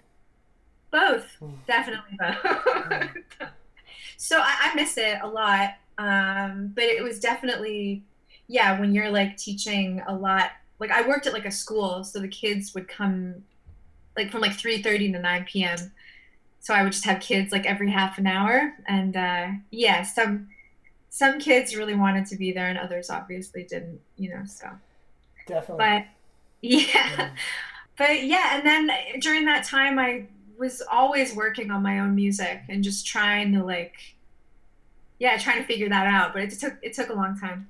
Both, 0.89 1.35
hmm. 1.39 1.51
definitely 1.67 2.17
both. 2.17 2.37
Hmm. 2.41 3.45
so 4.17 4.39
I, 4.39 4.71
I 4.71 4.75
miss 4.75 4.97
it 4.97 5.19
a 5.21 5.27
lot, 5.27 5.75
um, 5.97 6.71
but 6.73 6.85
it 6.85 7.03
was 7.03 7.19
definitely 7.19 8.03
yeah. 8.47 8.79
When 8.79 8.95
you're 8.95 9.11
like 9.11 9.37
teaching 9.37 10.01
a 10.07 10.15
lot, 10.15 10.51
like 10.79 10.91
I 10.91 11.07
worked 11.07 11.27
at 11.27 11.33
like 11.33 11.45
a 11.45 11.51
school, 11.51 12.03
so 12.03 12.19
the 12.19 12.27
kids 12.27 12.73
would 12.73 12.87
come 12.87 13.43
like 14.17 14.31
from 14.31 14.41
like 14.41 14.53
3:30 14.53 15.13
to 15.13 15.19
9 15.19 15.45
p.m 15.45 15.91
so 16.65 16.73
I 16.73 16.81
would 16.81 16.93
just 16.93 17.05
have 17.05 17.19
kids 17.19 17.51
like 17.51 17.67
every 17.67 17.91
half 17.91 18.17
an 18.17 18.25
hour, 18.25 18.73
and 18.87 19.15
uh, 19.15 19.49
yeah, 19.69 20.01
some 20.01 20.47
some 21.11 21.39
kids 21.39 21.75
really 21.75 21.93
wanted 21.93 22.25
to 22.25 22.35
be 22.35 22.51
there, 22.51 22.65
and 22.65 22.79
others 22.79 23.11
obviously 23.11 23.65
didn't, 23.69 24.01
you 24.17 24.31
know. 24.31 24.41
So 24.47 24.71
definitely, 25.45 25.85
but 25.85 26.05
yeah, 26.65 27.29
but 27.97 28.23
yeah, 28.23 28.57
and 28.57 28.65
then 28.65 28.89
during 29.19 29.45
that 29.45 29.63
time, 29.63 29.99
I 29.99 30.25
was 30.57 30.81
always 30.91 31.35
working 31.35 31.69
on 31.71 31.83
my 31.83 31.99
own 31.99 32.15
music 32.15 32.61
and 32.69 32.83
just 32.83 33.05
trying 33.05 33.51
to 33.53 33.63
like 33.63 34.15
yeah, 35.19 35.37
trying 35.37 35.57
to 35.57 35.63
figure 35.63 35.89
that 35.89 36.07
out, 36.07 36.33
but 36.33 36.41
it 36.43 36.51
took 36.51 36.75
it 36.81 36.93
took 36.93 37.09
a 37.09 37.13
long 37.13 37.37
time. 37.39 37.69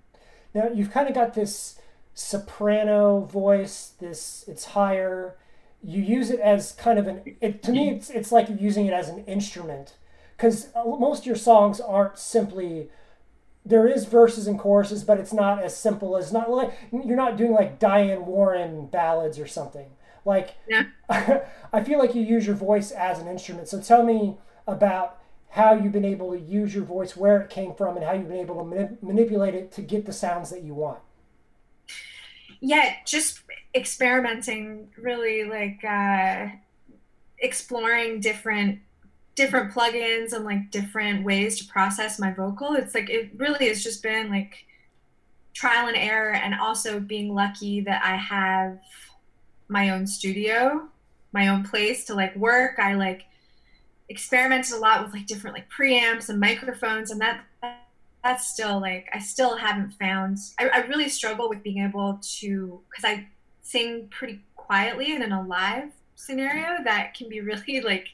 Now 0.54 0.70
you've 0.74 0.92
kind 0.92 1.08
of 1.08 1.14
got 1.14 1.34
this 1.34 1.80
soprano 2.14 3.22
voice. 3.22 3.94
This 4.00 4.46
it's 4.48 4.66
higher. 4.66 5.36
You 5.84 6.02
use 6.02 6.32
it 6.32 6.40
as 6.40 6.72
kind 6.72 6.98
of 6.98 7.08
an. 7.08 7.38
It, 7.42 7.62
to 7.64 7.72
me, 7.72 7.90
it's 7.90 8.10
it's 8.10 8.32
like 8.32 8.48
using 8.60 8.88
it 8.88 8.94
as 8.94 9.10
an 9.10 9.24
instrument, 9.26 9.96
because 10.36 10.70
most 10.76 11.20
of 11.20 11.26
your 11.26 11.36
songs 11.36 11.80
aren't 11.80 12.18
simply. 12.18 12.90
There 13.66 13.88
is 13.88 14.06
verses 14.06 14.46
and 14.46 14.60
choruses, 14.60 15.04
but 15.04 15.20
it's 15.20 15.34
not 15.34 15.64
as 15.64 15.76
simple 15.76 16.16
as 16.16 16.32
not 16.32 16.52
like 16.52 16.74
you're 16.92 17.16
not 17.16 17.36
doing 17.36 17.52
like 17.52 17.80
Diane 17.80 18.26
Warren 18.26 18.88
ballads 18.88 19.40
or 19.40 19.48
something. 19.48 19.88
Like, 20.24 20.56
yeah. 20.68 20.86
I 21.10 21.84
feel 21.84 22.00
like 22.00 22.16
you 22.16 22.22
use 22.22 22.46
your 22.46 22.56
voice 22.56 22.92
as 22.92 23.20
an 23.20 23.28
instrument. 23.28 23.68
So 23.68 23.80
tell 23.80 24.04
me 24.04 24.38
about 24.68 25.20
how 25.50 25.74
you've 25.74 25.94
been 25.94 26.04
able 26.06 26.32
to 26.32 26.40
use 26.40 26.76
your 26.76 26.84
voice, 26.84 27.16
where 27.16 27.40
it 27.40 27.50
came 27.50 27.74
from, 27.76 27.96
and 27.96 28.06
how 28.06 28.14
you've 28.14 28.28
been 28.28 28.38
able 28.38 28.56
to 28.56 28.64
manip- 28.64 29.02
manipulate 29.02 29.56
it 29.56 29.72
to 29.74 29.82
get 29.82 30.06
the 30.06 30.12
sounds 30.12 30.50
that 30.50 30.64
you 30.64 30.74
want. 30.74 31.00
Yeah, 32.60 32.94
just 33.06 33.42
experimenting, 33.74 34.90
really 34.98 35.44
like 35.44 35.84
uh, 35.84 36.48
exploring 37.40 38.20
different 38.20 38.80
different 39.36 39.74
plugins 39.74 40.34
and 40.34 40.46
like 40.46 40.72
different 40.72 41.24
ways 41.26 41.58
to 41.60 41.68
process 41.68 42.20
my 42.20 42.32
vocal. 42.32 42.74
It's 42.74 42.96
like 42.96 43.10
it 43.10 43.32
really 43.38 43.68
has 43.68 43.84
just 43.84 44.02
been 44.02 44.30
like 44.30 44.66
trial 45.54 45.88
and 45.88 45.98
error, 45.98 46.34
and 46.34 46.56
also 46.56 47.00
being 47.00 47.34
lucky 47.34 47.82
that 47.82 48.04
I 48.04 48.16
have 48.16 48.80
my 49.68 49.90
own 49.92 50.06
studio, 50.08 50.88
my 51.32 51.48
own 51.48 51.64
place 51.64 52.06
to 52.06 52.14
like 52.14 52.36
work. 52.36 52.80
I 52.80 52.96
like 52.96 53.26
experimented 54.10 54.74
a 54.74 54.78
lot 54.78 55.04
with 55.04 55.14
like 55.14 55.26
different 55.26 55.56
like 55.56 55.70
preamps 55.70 56.30
and 56.30 56.40
microphones 56.40 57.12
and 57.12 57.20
that 57.22 57.44
that's 58.24 58.48
still 58.48 58.80
like 58.80 59.10
i 59.14 59.20
still 59.20 59.56
haven't 59.58 59.92
found 59.94 60.38
i, 60.60 60.68
I 60.68 60.78
really 60.86 61.10
struggle 61.10 61.50
with 61.50 61.64
being 61.64 61.84
able 61.84 62.20
to 62.40 62.82
because 62.90 63.04
i 63.04 63.28
sing 63.64 64.08
pretty 64.10 64.42
quietly 64.56 65.14
and 65.14 65.24
in 65.24 65.32
a 65.32 65.42
live 65.44 65.92
scenario 66.16 66.84
that 66.84 67.16
can 67.16 67.30
be 67.30 67.42
really 67.42 67.82
like 67.82 68.08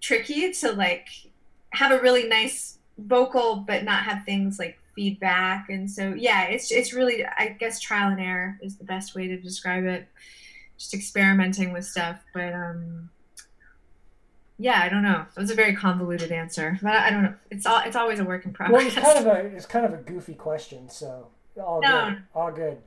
tricky 0.00 0.52
to 0.52 0.72
like 0.72 1.08
have 1.70 1.92
a 1.92 2.00
really 2.00 2.28
nice 2.28 2.78
vocal 2.98 3.56
but 3.56 3.84
not 3.84 4.02
have 4.04 4.24
things 4.24 4.58
like 4.58 4.78
feedback 4.94 5.68
and 5.68 5.90
so 5.90 6.14
yeah 6.14 6.44
it's 6.44 6.70
it's 6.70 6.94
really 6.94 7.24
i 7.38 7.48
guess 7.60 7.78
trial 7.80 8.10
and 8.10 8.20
error 8.20 8.58
is 8.62 8.76
the 8.76 8.84
best 8.84 9.14
way 9.14 9.26
to 9.26 9.36
describe 9.36 9.84
it 9.84 10.08
just 10.78 10.94
experimenting 10.94 11.72
with 11.72 11.84
stuff 11.84 12.24
but 12.32 12.54
um 12.54 13.10
yeah, 14.58 14.80
I 14.82 14.88
don't 14.88 15.02
know. 15.02 15.26
It 15.36 15.40
was 15.40 15.50
a 15.50 15.54
very 15.54 15.76
convoluted 15.76 16.32
answer, 16.32 16.78
but 16.82 16.92
I 16.92 17.10
don't 17.10 17.22
know. 17.24 17.34
It's 17.50 17.66
all 17.66 17.82
it's 17.84 17.96
always 17.96 18.20
a 18.20 18.24
work 18.24 18.46
in 18.46 18.52
progress. 18.52 18.78
Well, 18.78 18.86
it's 18.86 18.96
kind 18.96 19.18
of 19.18 19.26
a 19.26 19.56
it's 19.56 19.66
kind 19.66 19.84
of 19.84 19.92
a 19.92 19.98
goofy 19.98 20.34
question, 20.34 20.88
so 20.88 21.28
all 21.62 21.80
no. 21.82 22.10
good, 22.10 22.22
all 22.34 22.50
good. 22.50 22.78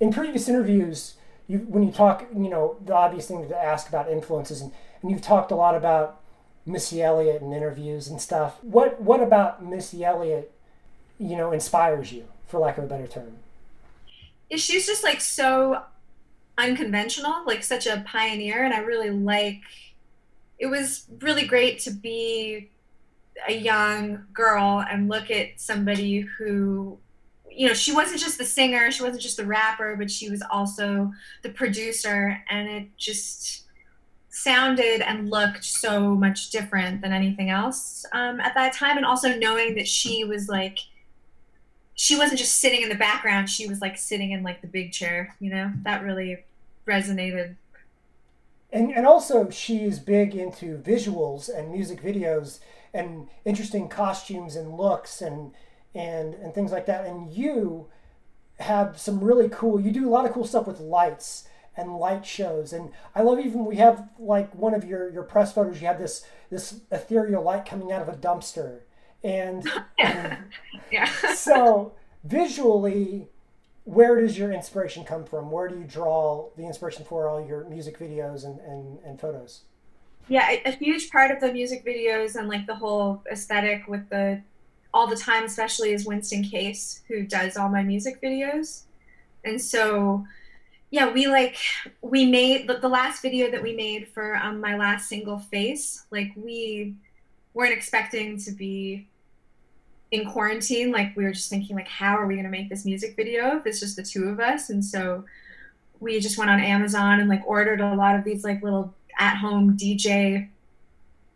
In 0.00 0.12
previous 0.12 0.48
interviews, 0.48 1.14
you 1.48 1.58
when 1.60 1.82
you 1.82 1.92
talk, 1.92 2.26
you 2.34 2.50
know, 2.50 2.76
the 2.84 2.94
obvious 2.94 3.26
thing 3.26 3.48
to 3.48 3.56
ask 3.56 3.88
about 3.88 4.10
influences, 4.10 4.60
and, 4.60 4.72
and 5.00 5.10
you've 5.10 5.22
talked 5.22 5.50
a 5.50 5.54
lot 5.54 5.74
about 5.74 6.20
Missy 6.66 7.02
Elliott 7.02 7.42
and 7.42 7.52
interviews 7.52 8.08
and 8.08 8.20
stuff. 8.20 8.62
What 8.62 9.00
what 9.00 9.20
about 9.20 9.64
Missy 9.64 10.04
Elliott, 10.04 10.52
you 11.18 11.36
know, 11.36 11.52
inspires 11.52 12.12
you, 12.12 12.24
for 12.46 12.58
lack 12.58 12.78
of 12.78 12.84
a 12.84 12.86
better 12.86 13.06
term? 13.06 13.36
Yeah, 14.50 14.56
she's 14.56 14.86
just 14.86 15.04
like 15.04 15.20
so 15.20 15.82
unconventional, 16.56 17.44
like 17.46 17.62
such 17.62 17.86
a 17.86 18.04
pioneer, 18.06 18.64
and 18.64 18.72
I 18.72 18.78
really 18.78 19.10
like 19.10 19.60
it 20.58 20.66
was 20.66 21.06
really 21.20 21.46
great 21.46 21.80
to 21.80 21.90
be 21.90 22.70
a 23.48 23.52
young 23.52 24.24
girl 24.32 24.84
and 24.88 25.08
look 25.08 25.30
at 25.30 25.60
somebody 25.60 26.20
who 26.20 26.98
you 27.50 27.66
know 27.66 27.74
she 27.74 27.92
wasn't 27.92 28.20
just 28.20 28.38
the 28.38 28.44
singer 28.44 28.90
she 28.90 29.02
wasn't 29.02 29.20
just 29.20 29.36
the 29.36 29.44
rapper 29.44 29.96
but 29.96 30.10
she 30.10 30.30
was 30.30 30.42
also 30.50 31.12
the 31.42 31.48
producer 31.48 32.40
and 32.48 32.68
it 32.68 32.96
just 32.96 33.63
sounded 34.34 35.00
and 35.00 35.30
looked 35.30 35.62
so 35.64 36.14
much 36.14 36.50
different 36.50 37.00
than 37.00 37.12
anything 37.12 37.50
else 37.50 38.04
um, 38.12 38.40
at 38.40 38.52
that 38.54 38.72
time. 38.72 38.96
And 38.96 39.06
also 39.06 39.36
knowing 39.36 39.76
that 39.76 39.86
she 39.86 40.24
was 40.24 40.48
like 40.48 40.80
she 41.94 42.16
wasn't 42.16 42.40
just 42.40 42.56
sitting 42.56 42.82
in 42.82 42.88
the 42.88 42.96
background 42.96 43.48
she 43.48 43.68
was 43.68 43.80
like 43.80 43.96
sitting 43.96 44.32
in 44.32 44.42
like 44.42 44.60
the 44.60 44.66
big 44.66 44.90
chair 44.90 45.36
you 45.38 45.50
know? 45.50 45.72
That 45.84 46.02
really 46.02 46.44
resonated. 46.86 47.54
And 48.72 48.92
and 48.92 49.06
also 49.06 49.50
she's 49.50 50.00
big 50.00 50.34
into 50.34 50.78
visuals 50.78 51.48
and 51.48 51.70
music 51.70 52.02
videos 52.02 52.58
and 52.92 53.28
interesting 53.44 53.88
costumes 53.88 54.56
and 54.56 54.76
looks 54.76 55.22
and 55.22 55.52
and 55.94 56.34
and 56.34 56.52
things 56.52 56.72
like 56.72 56.86
that. 56.86 57.06
And 57.06 57.32
you 57.32 57.86
have 58.58 58.98
some 58.98 59.22
really 59.22 59.48
cool 59.48 59.80
you 59.80 59.92
do 59.92 60.08
a 60.08 60.10
lot 60.10 60.26
of 60.26 60.32
cool 60.32 60.44
stuff 60.44 60.66
with 60.66 60.80
lights 60.80 61.46
and 61.76 61.96
light 61.96 62.24
shows 62.24 62.72
and 62.72 62.90
i 63.14 63.22
love 63.22 63.38
even 63.38 63.64
we 63.64 63.76
have 63.76 64.08
like 64.18 64.54
one 64.54 64.74
of 64.74 64.84
your 64.84 65.10
your 65.10 65.22
press 65.22 65.52
photos 65.52 65.80
you 65.80 65.86
have 65.86 65.98
this 65.98 66.24
this 66.50 66.80
ethereal 66.90 67.42
light 67.42 67.66
coming 67.66 67.92
out 67.92 68.02
of 68.02 68.08
a 68.08 68.16
dumpster 68.16 68.80
and 69.22 69.68
yeah 69.98 71.06
so 71.34 71.92
visually 72.22 73.28
where 73.84 74.20
does 74.20 74.36
your 74.36 74.52
inspiration 74.52 75.04
come 75.04 75.24
from? 75.24 75.50
Where 75.50 75.68
do 75.68 75.78
you 75.78 75.84
draw 75.84 76.48
the 76.56 76.64
inspiration 76.64 77.04
for 77.04 77.28
all 77.28 77.44
your 77.44 77.64
music 77.64 77.98
videos 77.98 78.44
and, 78.44 78.58
and, 78.60 78.98
and 79.04 79.20
photos? 79.20 79.60
Yeah, 80.26 80.56
a 80.64 80.70
huge 80.70 81.10
part 81.10 81.30
of 81.30 81.40
the 81.40 81.52
music 81.52 81.84
videos 81.84 82.36
and 82.36 82.48
like 82.48 82.66
the 82.66 82.74
whole 82.74 83.22
aesthetic 83.30 83.86
with 83.86 84.08
the 84.08 84.42
all 84.94 85.06
the 85.06 85.16
time, 85.16 85.44
especially 85.44 85.92
is 85.92 86.06
Winston 86.06 86.44
Case, 86.44 87.02
who 87.08 87.26
does 87.26 87.56
all 87.56 87.68
my 87.68 87.82
music 87.82 88.22
videos. 88.22 88.84
And 89.44 89.60
so, 89.60 90.24
yeah, 90.94 91.10
we 91.12 91.26
like, 91.26 91.56
we 92.02 92.24
made 92.24 92.68
the, 92.68 92.74
the 92.74 92.88
last 92.88 93.20
video 93.20 93.50
that 93.50 93.60
we 93.60 93.74
made 93.74 94.06
for 94.06 94.36
um, 94.36 94.60
my 94.60 94.76
last 94.76 95.08
single, 95.08 95.40
Face, 95.40 96.06
like, 96.12 96.30
we 96.36 96.94
weren't 97.52 97.72
expecting 97.72 98.38
to 98.38 98.52
be 98.52 99.08
in 100.12 100.30
quarantine, 100.30 100.92
like 100.92 101.16
we 101.16 101.24
were 101.24 101.32
just 101.32 101.50
thinking, 101.50 101.74
like, 101.74 101.88
how 101.88 102.16
are 102.16 102.28
we 102.28 102.34
going 102.34 102.44
to 102.44 102.50
make 102.50 102.68
this 102.68 102.84
music 102.84 103.16
video 103.16 103.56
if 103.56 103.66
it's 103.66 103.80
just 103.80 103.96
the 103.96 104.04
two 104.04 104.28
of 104.28 104.38
us? 104.38 104.70
And 104.70 104.84
so 104.84 105.24
we 105.98 106.20
just 106.20 106.38
went 106.38 106.48
on 106.48 106.60
Amazon 106.60 107.18
and 107.18 107.28
like 107.28 107.42
ordered 107.44 107.80
a 107.80 107.96
lot 107.96 108.14
of 108.14 108.22
these 108.22 108.44
like 108.44 108.62
little 108.62 108.94
at-home 109.18 109.76
DJ 109.76 110.48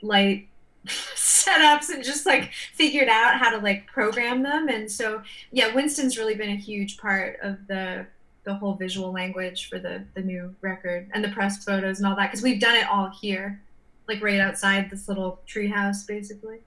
light 0.02 0.46
setups 0.86 1.88
and 1.88 2.04
just 2.04 2.26
like 2.26 2.52
figured 2.74 3.08
out 3.08 3.40
how 3.40 3.50
to 3.50 3.58
like 3.58 3.88
program 3.88 4.44
them. 4.44 4.68
And 4.68 4.88
so 4.88 5.22
yeah, 5.50 5.74
Winston's 5.74 6.16
really 6.16 6.36
been 6.36 6.50
a 6.50 6.56
huge 6.56 6.98
part 6.98 7.40
of 7.42 7.66
the 7.66 8.06
the 8.48 8.54
whole 8.54 8.72
visual 8.72 9.12
language 9.12 9.68
for 9.68 9.78
the 9.78 10.02
the 10.14 10.22
new 10.22 10.54
record 10.62 11.10
and 11.12 11.22
the 11.22 11.28
press 11.28 11.62
photos 11.62 11.98
and 11.98 12.06
all 12.06 12.16
that 12.16 12.30
because 12.30 12.42
we've 12.42 12.60
done 12.60 12.74
it 12.74 12.88
all 12.88 13.10
here, 13.20 13.60
like 14.08 14.22
right 14.22 14.40
outside 14.40 14.88
this 14.90 15.06
little 15.06 15.40
treehouse, 15.46 16.06
basically. 16.06 16.60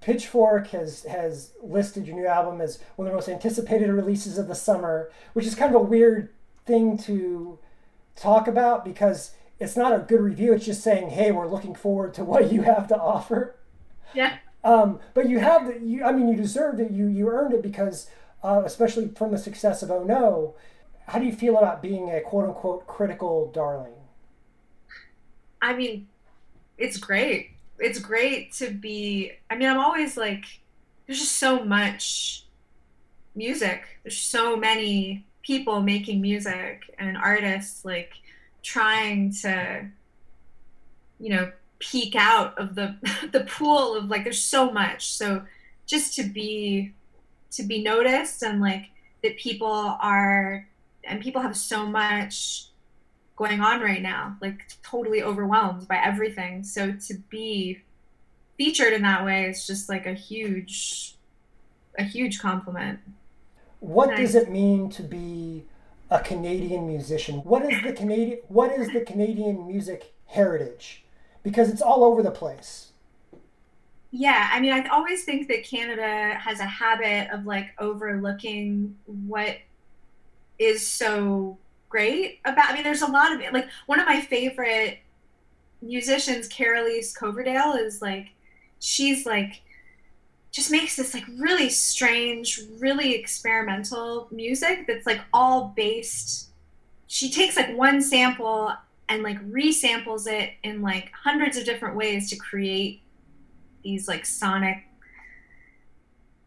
Pitchfork 0.00 0.68
has 0.68 1.02
has 1.02 1.50
listed 1.60 2.06
your 2.06 2.14
new 2.14 2.28
album 2.28 2.60
as 2.60 2.78
one 2.94 3.08
of 3.08 3.12
the 3.12 3.16
most 3.16 3.28
anticipated 3.28 3.90
releases 3.90 4.38
of 4.38 4.46
the 4.46 4.54
summer, 4.54 5.10
which 5.32 5.44
is 5.44 5.56
kind 5.56 5.74
of 5.74 5.80
a 5.80 5.84
weird 5.84 6.30
thing 6.64 6.96
to 6.96 7.58
talk 8.14 8.46
about 8.46 8.84
because 8.84 9.32
it's 9.58 9.76
not 9.76 9.92
a 9.92 9.98
good 9.98 10.20
review. 10.20 10.52
It's 10.52 10.64
just 10.64 10.84
saying, 10.84 11.10
"Hey, 11.10 11.32
we're 11.32 11.48
looking 11.48 11.74
forward 11.74 12.14
to 12.14 12.24
what 12.24 12.52
you 12.52 12.62
have 12.62 12.86
to 12.88 12.96
offer." 12.96 13.56
Yeah. 14.14 14.36
Um, 14.62 15.00
but 15.12 15.28
you 15.28 15.40
have 15.40 15.66
the, 15.66 15.84
you. 15.84 16.04
I 16.04 16.12
mean, 16.12 16.28
you 16.28 16.36
deserved 16.36 16.78
it. 16.78 16.92
You 16.92 17.08
you 17.08 17.28
earned 17.28 17.52
it 17.52 17.62
because, 17.62 18.08
uh, 18.44 18.62
especially 18.64 19.08
from 19.08 19.32
the 19.32 19.38
success 19.38 19.82
of 19.82 19.90
Oh 19.90 20.04
No. 20.04 20.54
How 21.10 21.18
do 21.18 21.26
you 21.26 21.32
feel 21.32 21.58
about 21.58 21.82
being 21.82 22.10
a 22.10 22.20
quote 22.20 22.48
unquote 22.48 22.86
critical 22.86 23.50
darling? 23.52 23.92
I 25.60 25.74
mean, 25.74 26.08
it's 26.78 26.96
great. 26.96 27.50
It's 27.78 27.98
great 27.98 28.52
to 28.54 28.70
be 28.70 29.32
i 29.48 29.56
mean 29.56 29.66
i'm 29.66 29.78
always 29.78 30.18
like 30.18 30.44
there's 31.06 31.18
just 31.18 31.38
so 31.38 31.64
much 31.64 32.44
music. 33.34 33.82
There's 34.04 34.16
so 34.16 34.56
many 34.56 35.24
people 35.42 35.80
making 35.80 36.20
music 36.20 36.94
and 37.00 37.16
artists 37.16 37.84
like 37.84 38.12
trying 38.62 39.32
to 39.32 39.86
you 41.18 41.30
know 41.30 41.50
peek 41.80 42.14
out 42.14 42.56
of 42.58 42.76
the 42.76 42.94
the 43.32 43.40
pool 43.40 43.96
of 43.96 44.04
like 44.08 44.22
there's 44.22 44.40
so 44.40 44.70
much. 44.70 45.10
So 45.10 45.42
just 45.86 46.14
to 46.14 46.22
be 46.22 46.92
to 47.52 47.64
be 47.64 47.82
noticed 47.82 48.44
and 48.44 48.60
like 48.60 48.90
that 49.24 49.36
people 49.36 49.96
are 50.00 50.68
and 51.04 51.20
people 51.20 51.42
have 51.42 51.56
so 51.56 51.86
much 51.86 52.66
going 53.36 53.60
on 53.60 53.80
right 53.80 54.02
now, 54.02 54.36
like 54.40 54.66
totally 54.82 55.22
overwhelmed 55.22 55.88
by 55.88 55.96
everything. 55.96 56.62
So 56.62 56.92
to 56.92 57.14
be 57.30 57.80
featured 58.56 58.92
in 58.92 59.02
that 59.02 59.24
way 59.24 59.44
is 59.44 59.66
just 59.66 59.88
like 59.88 60.06
a 60.06 60.14
huge, 60.14 61.14
a 61.98 62.04
huge 62.04 62.40
compliment. 62.40 63.00
What 63.80 64.14
does 64.16 64.34
it 64.34 64.50
mean 64.50 64.90
to 64.90 65.02
be 65.02 65.64
a 66.10 66.20
Canadian 66.20 66.86
musician? 66.86 67.36
What 67.36 67.64
is 67.64 67.82
the 67.82 67.92
Canadian 67.92 68.38
What 68.48 68.72
is 68.72 68.88
the 68.88 69.00
Canadian 69.00 69.66
music 69.66 70.12
heritage? 70.26 71.04
because 71.42 71.70
it's 71.70 71.82
all 71.82 72.04
over 72.04 72.22
the 72.22 72.30
place. 72.30 72.88
Yeah, 74.12 74.50
I 74.52 74.60
mean, 74.60 74.72
I 74.72 74.86
always 74.88 75.24
think 75.24 75.48
that 75.48 75.64
Canada 75.64 76.34
has 76.34 76.60
a 76.60 76.64
habit 76.64 77.30
of 77.32 77.46
like 77.46 77.70
overlooking 77.78 78.96
what 79.06 79.56
is 80.60 80.86
so 80.86 81.58
great 81.88 82.38
about. 82.44 82.70
I 82.70 82.74
mean, 82.74 82.84
there's 82.84 83.02
a 83.02 83.10
lot 83.10 83.32
of 83.34 83.40
it. 83.40 83.52
Like 83.52 83.68
one 83.86 83.98
of 83.98 84.06
my 84.06 84.20
favorite 84.20 84.98
musicians, 85.82 86.46
Kara-Lis 86.46 87.12
Coverdale, 87.16 87.72
is 87.72 88.00
like 88.00 88.28
she's 88.78 89.26
like 89.26 89.62
just 90.52 90.70
makes 90.70 90.96
this 90.96 91.14
like 91.14 91.24
really 91.38 91.68
strange, 91.68 92.60
really 92.78 93.14
experimental 93.14 94.28
music 94.30 94.86
that's 94.86 95.06
like 95.06 95.20
all 95.32 95.72
based. 95.76 96.50
She 97.06 97.30
takes 97.30 97.56
like 97.56 97.76
one 97.76 98.02
sample 98.02 98.72
and 99.08 99.22
like 99.22 99.38
resamples 99.50 100.26
it 100.26 100.50
in 100.62 100.82
like 100.82 101.10
hundreds 101.12 101.56
of 101.56 101.64
different 101.64 101.96
ways 101.96 102.30
to 102.30 102.36
create 102.36 103.00
these 103.82 104.08
like 104.08 104.26
sonic 104.26 104.84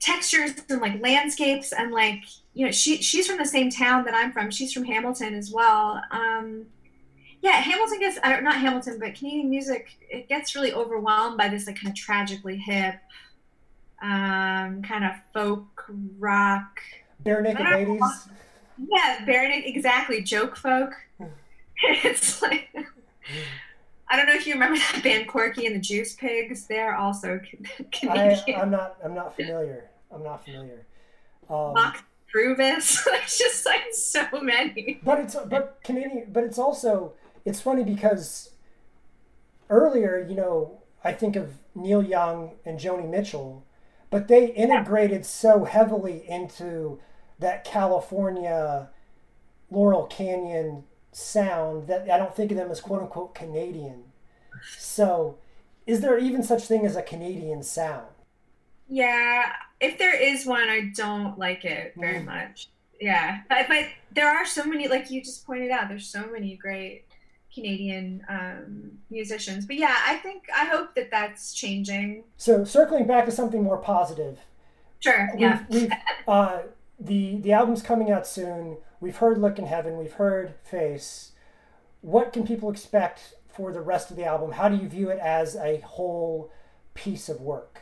textures 0.03 0.51
and 0.69 0.81
like 0.81 1.01
landscapes 1.01 1.71
and 1.71 1.91
like 1.91 2.23
you 2.53 2.65
know 2.65 2.71
she 2.71 2.97
she's 2.97 3.25
from 3.27 3.37
the 3.37 3.45
same 3.45 3.69
town 3.69 4.03
that 4.05 4.13
I'm 4.13 4.31
from. 4.31 4.51
She's 4.51 4.73
from 4.73 4.83
Hamilton 4.83 5.33
as 5.33 5.51
well. 5.51 6.01
Um, 6.11 6.65
yeah, 7.41 7.53
Hamilton 7.53 7.99
gets 7.99 8.17
or 8.23 8.41
not 8.41 8.55
Hamilton, 8.55 8.99
but 8.99 9.15
Canadian 9.15 9.49
music 9.49 9.97
it 10.09 10.27
gets 10.27 10.55
really 10.55 10.73
overwhelmed 10.73 11.37
by 11.37 11.47
this 11.47 11.67
like 11.67 11.77
kind 11.77 11.89
of 11.89 11.95
tragically 11.95 12.57
hip, 12.57 12.95
um, 14.01 14.81
kind 14.81 15.05
of 15.05 15.11
folk 15.33 15.85
rock. 16.19 16.81
Barenaked 17.25 17.71
Ladies. 17.71 18.29
Yeah, 18.77 19.19
Barenaked 19.25 19.65
exactly. 19.65 20.21
Joke 20.21 20.57
folk. 20.57 20.91
it's 21.83 22.41
like 22.41 22.69
I 24.09 24.17
don't 24.17 24.27
know 24.27 24.35
if 24.35 24.45
you 24.45 24.53
remember 24.53 24.77
that 24.77 25.01
band 25.03 25.27
Corky 25.27 25.65
and 25.65 25.75
the 25.75 25.79
Juice 25.79 26.13
Pigs. 26.13 26.67
They're 26.67 26.95
also 26.95 27.39
Canadian. 27.91 28.59
I, 28.59 28.61
am 28.61 28.69
not. 28.69 28.97
I'm 29.03 29.15
not 29.15 29.35
familiar. 29.35 29.89
I'm 30.13 30.23
not 30.23 30.45
familiar. 30.45 30.85
Um, 31.49 31.73
Moxy 31.73 32.03
Früvous. 32.33 33.03
There's 33.05 33.37
just 33.37 33.65
like 33.65 33.93
so 33.93 34.25
many. 34.41 34.99
But 35.03 35.19
it's 35.19 35.35
but 35.35 35.79
Canadian. 35.83 36.27
But 36.31 36.43
it's 36.43 36.57
also 36.57 37.13
it's 37.45 37.61
funny 37.61 37.83
because 37.83 38.51
earlier, 39.69 40.25
you 40.27 40.35
know, 40.35 40.81
I 41.03 41.13
think 41.13 41.35
of 41.35 41.55
Neil 41.75 42.03
Young 42.03 42.51
and 42.65 42.79
Joni 42.79 43.09
Mitchell, 43.09 43.65
but 44.09 44.27
they 44.27 44.47
integrated 44.47 45.21
yeah. 45.21 45.27
so 45.27 45.63
heavily 45.65 46.23
into 46.27 46.99
that 47.39 47.63
California 47.63 48.89
Laurel 49.69 50.05
Canyon 50.05 50.83
sound 51.11 51.87
that 51.87 52.09
I 52.09 52.17
don't 52.17 52.35
think 52.35 52.51
of 52.51 52.57
them 52.57 52.71
as 52.71 52.79
quote 52.79 53.01
unquote 53.01 53.35
Canadian. 53.35 54.03
So, 54.77 55.37
is 55.85 56.01
there 56.01 56.17
even 56.17 56.43
such 56.43 56.63
thing 56.63 56.85
as 56.85 56.95
a 56.95 57.01
Canadian 57.01 57.63
sound? 57.63 58.07
Yeah, 58.93 59.51
if 59.81 59.97
there 59.97 60.15
is 60.15 60.45
one, 60.45 60.69
I 60.69 60.91
don't 60.95 61.39
like 61.39 61.65
it 61.65 61.95
very 61.97 62.19
mm. 62.19 62.25
much. 62.25 62.69
Yeah, 63.01 63.39
but, 63.49 63.67
but 63.67 63.85
there 64.13 64.29
are 64.29 64.45
so 64.45 64.63
many, 64.65 64.87
like 64.87 65.09
you 65.09 65.23
just 65.23 65.47
pointed 65.47 65.71
out, 65.71 65.89
there's 65.89 66.05
so 66.05 66.27
many 66.27 66.55
great 66.55 67.05
Canadian 67.51 68.23
um, 68.29 68.91
musicians. 69.09 69.65
But 69.65 69.77
yeah, 69.77 69.95
I 70.05 70.17
think 70.17 70.43
I 70.55 70.65
hope 70.65 70.93
that 70.93 71.09
that's 71.09 71.55
changing. 71.55 72.23
So 72.37 72.63
circling 72.63 73.07
back 73.07 73.25
to 73.25 73.31
something 73.31 73.63
more 73.63 73.77
positive. 73.77 74.37
Sure. 74.99 75.31
Yeah. 75.39 75.63
We've, 75.69 75.91
uh, 76.27 76.59
the 76.99 77.37
the 77.37 77.51
album's 77.51 77.81
coming 77.81 78.11
out 78.11 78.27
soon. 78.27 78.77
We've 78.99 79.17
heard 79.17 79.39
"Look 79.39 79.57
in 79.57 79.65
Heaven." 79.65 79.97
We've 79.97 80.13
heard 80.13 80.53
"Face." 80.63 81.31
What 82.01 82.31
can 82.31 82.45
people 82.45 82.69
expect 82.69 83.33
for 83.47 83.71
the 83.71 83.81
rest 83.81 84.11
of 84.11 84.17
the 84.17 84.25
album? 84.25 84.51
How 84.51 84.69
do 84.69 84.75
you 84.75 84.87
view 84.87 85.09
it 85.09 85.19
as 85.19 85.55
a 85.55 85.79
whole 85.79 86.51
piece 86.93 87.27
of 87.27 87.41
work? 87.41 87.79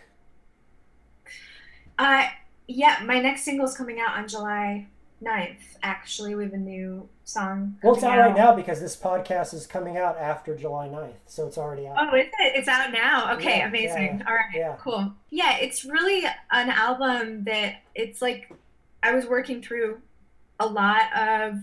Uh, 2.01 2.23
yeah, 2.67 2.97
my 3.05 3.19
next 3.19 3.43
single 3.43 3.67
is 3.67 3.75
coming 3.75 3.99
out 3.99 4.17
on 4.17 4.27
July 4.27 4.87
9th. 5.23 5.77
Actually, 5.83 6.33
we 6.33 6.43
have 6.43 6.53
a 6.53 6.57
new 6.57 7.07
song. 7.25 7.77
Well, 7.83 7.93
it's 7.93 8.03
out, 8.03 8.17
out, 8.17 8.29
right 8.29 8.35
now 8.35 8.55
because 8.55 8.81
this 8.81 8.97
podcast 8.97 9.53
is 9.53 9.67
coming 9.67 9.97
out 9.97 10.17
after 10.17 10.55
July 10.55 10.87
9th, 10.87 11.13
so 11.27 11.45
it's 11.45 11.59
already 11.59 11.87
out. 11.87 11.97
Oh, 11.99 12.15
is 12.15 12.25
it? 12.25 12.53
It's 12.55 12.67
out 12.67 12.91
now. 12.91 13.31
Okay, 13.35 13.59
yeah, 13.59 13.67
amazing. 13.67 14.17
Yeah, 14.17 14.25
All 14.27 14.33
right, 14.33 14.49
yeah. 14.51 14.75
cool. 14.79 15.13
Yeah, 15.29 15.57
it's 15.57 15.85
really 15.85 16.25
an 16.49 16.71
album 16.71 17.43
that 17.43 17.83
it's 17.93 18.19
like 18.19 18.51
I 19.03 19.13
was 19.13 19.27
working 19.27 19.61
through 19.61 20.01
a 20.59 20.65
lot 20.65 21.03
of 21.15 21.59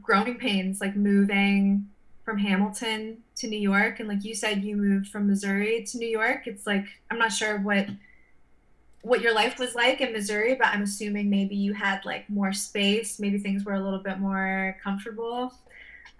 growing 0.00 0.38
pains, 0.38 0.80
like 0.80 0.96
moving 0.96 1.86
from 2.24 2.38
Hamilton 2.38 3.18
to 3.36 3.46
New 3.46 3.60
York, 3.60 4.00
and 4.00 4.08
like 4.08 4.24
you 4.24 4.34
said, 4.34 4.64
you 4.64 4.74
moved 4.74 5.08
from 5.08 5.26
Missouri 5.26 5.84
to 5.90 5.98
New 5.98 6.08
York. 6.08 6.46
It's 6.46 6.66
like 6.66 6.86
I'm 7.10 7.18
not 7.18 7.32
sure 7.32 7.58
what 7.58 7.88
what 9.02 9.20
your 9.20 9.34
life 9.34 9.58
was 9.58 9.74
like 9.74 10.00
in 10.00 10.12
Missouri, 10.12 10.54
but 10.54 10.68
I'm 10.68 10.82
assuming 10.82 11.28
maybe 11.28 11.56
you 11.56 11.74
had 11.74 12.04
like 12.04 12.28
more 12.30 12.52
space, 12.52 13.18
maybe 13.18 13.38
things 13.38 13.64
were 13.64 13.74
a 13.74 13.80
little 13.80 13.98
bit 13.98 14.18
more 14.18 14.76
comfortable. 14.82 15.52